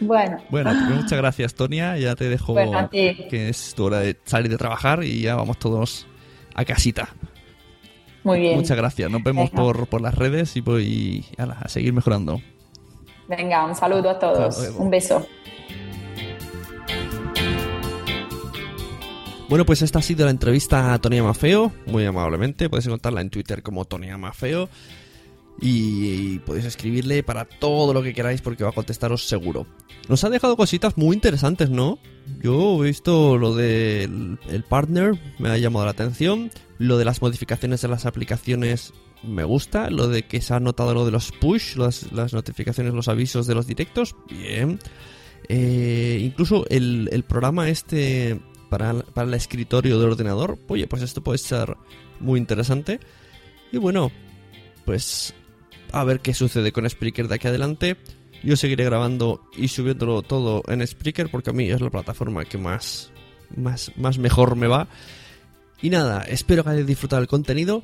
[0.00, 1.96] bueno, Bueno, pues muchas gracias, Tonia.
[1.96, 5.58] Ya te dejo Bueno, que es tu hora de salir de trabajar y ya vamos
[5.58, 6.06] todos
[6.54, 7.08] a casita.
[8.24, 8.56] Muy bien.
[8.56, 9.10] Muchas gracias.
[9.10, 12.40] Nos vemos por, por las redes y, pues, y ala, a seguir mejorando.
[13.28, 14.74] Venga, un saludo a todos.
[14.78, 15.26] Un beso.
[19.48, 22.68] Bueno, pues esta ha sido la entrevista a Tonia Mafeo, muy amablemente.
[22.68, 24.68] Podéis encontrarla en Twitter como Tonia Mafeo.
[25.60, 29.66] Y podéis escribirle para todo lo que queráis porque va a contestaros seguro.
[30.08, 31.98] Nos ha dejado cositas muy interesantes, ¿no?
[32.40, 36.50] Yo he visto lo del el partner, me ha llamado la atención.
[36.78, 38.92] Lo de las modificaciones de las aplicaciones
[39.22, 39.90] me gusta.
[39.90, 43.46] Lo de que se ha notado lo de los push, las, las notificaciones, los avisos
[43.46, 44.78] de los directos, bien.
[45.48, 51.22] Eh, incluso el, el programa este para, para el escritorio del ordenador, oye, pues esto
[51.22, 51.76] puede ser
[52.20, 53.00] muy interesante.
[53.72, 54.10] Y bueno,
[54.84, 55.34] pues
[55.92, 57.96] a ver qué sucede con Spreaker de aquí adelante.
[58.42, 62.58] Yo seguiré grabando y subiéndolo todo en Spreaker porque a mí es la plataforma que
[62.58, 63.10] más,
[63.56, 64.88] más, más mejor me va.
[65.82, 67.82] Y nada, espero que hayáis disfrutado el contenido.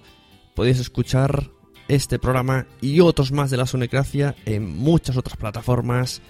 [0.55, 1.51] Podéis escuchar
[1.89, 6.23] este programa y otros más de la Sonecracia en muchas otras plataformas.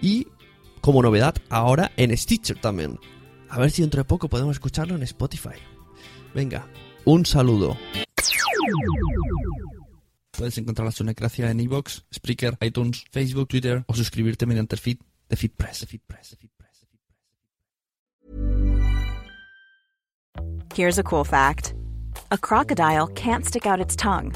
[0.00, 0.26] Y
[0.80, 2.98] como novedad, ahora en Stitcher también.
[3.48, 5.50] A ver si dentro de poco podemos escucharlo en Spotify.
[6.34, 6.66] Venga,
[7.04, 7.76] un saludo.
[10.32, 14.98] Puedes encontrar la Sonecracia en iVoox, Spreaker, iTunes, Facebook, Twitter o suscribirte mediante el feed
[15.28, 15.86] de FeedPress.
[20.74, 21.74] Here's a cool fact
[22.30, 24.32] a crocodile can't stick out its tongue.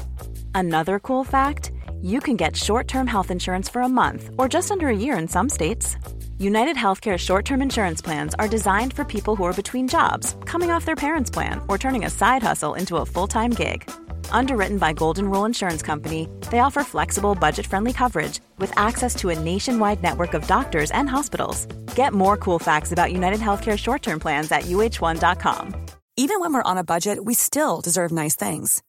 [0.53, 4.71] Another cool fact you can get short term health insurance for a month or just
[4.71, 5.97] under a year in some states.
[6.37, 10.69] United Healthcare short term insurance plans are designed for people who are between jobs, coming
[10.69, 13.89] off their parents' plan, or turning a side hustle into a full time gig.
[14.31, 19.29] Underwritten by Golden Rule Insurance Company, they offer flexible, budget friendly coverage with access to
[19.29, 21.65] a nationwide network of doctors and hospitals.
[21.95, 25.75] Get more cool facts about United Healthcare short term plans at uh1.com.
[26.15, 28.81] Even when we're on a budget, we still deserve nice things.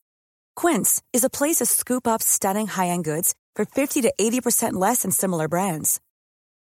[0.56, 5.02] Quince is a place to scoop up stunning high-end goods for 50 to 80% less
[5.02, 6.00] than similar brands.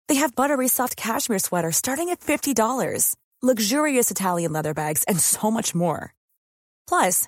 [0.08, 5.52] They have buttery soft cashmere sweaters starting at $50, luxurious Italian leather bags, and so
[5.52, 6.14] much more.
[6.88, 7.28] Plus,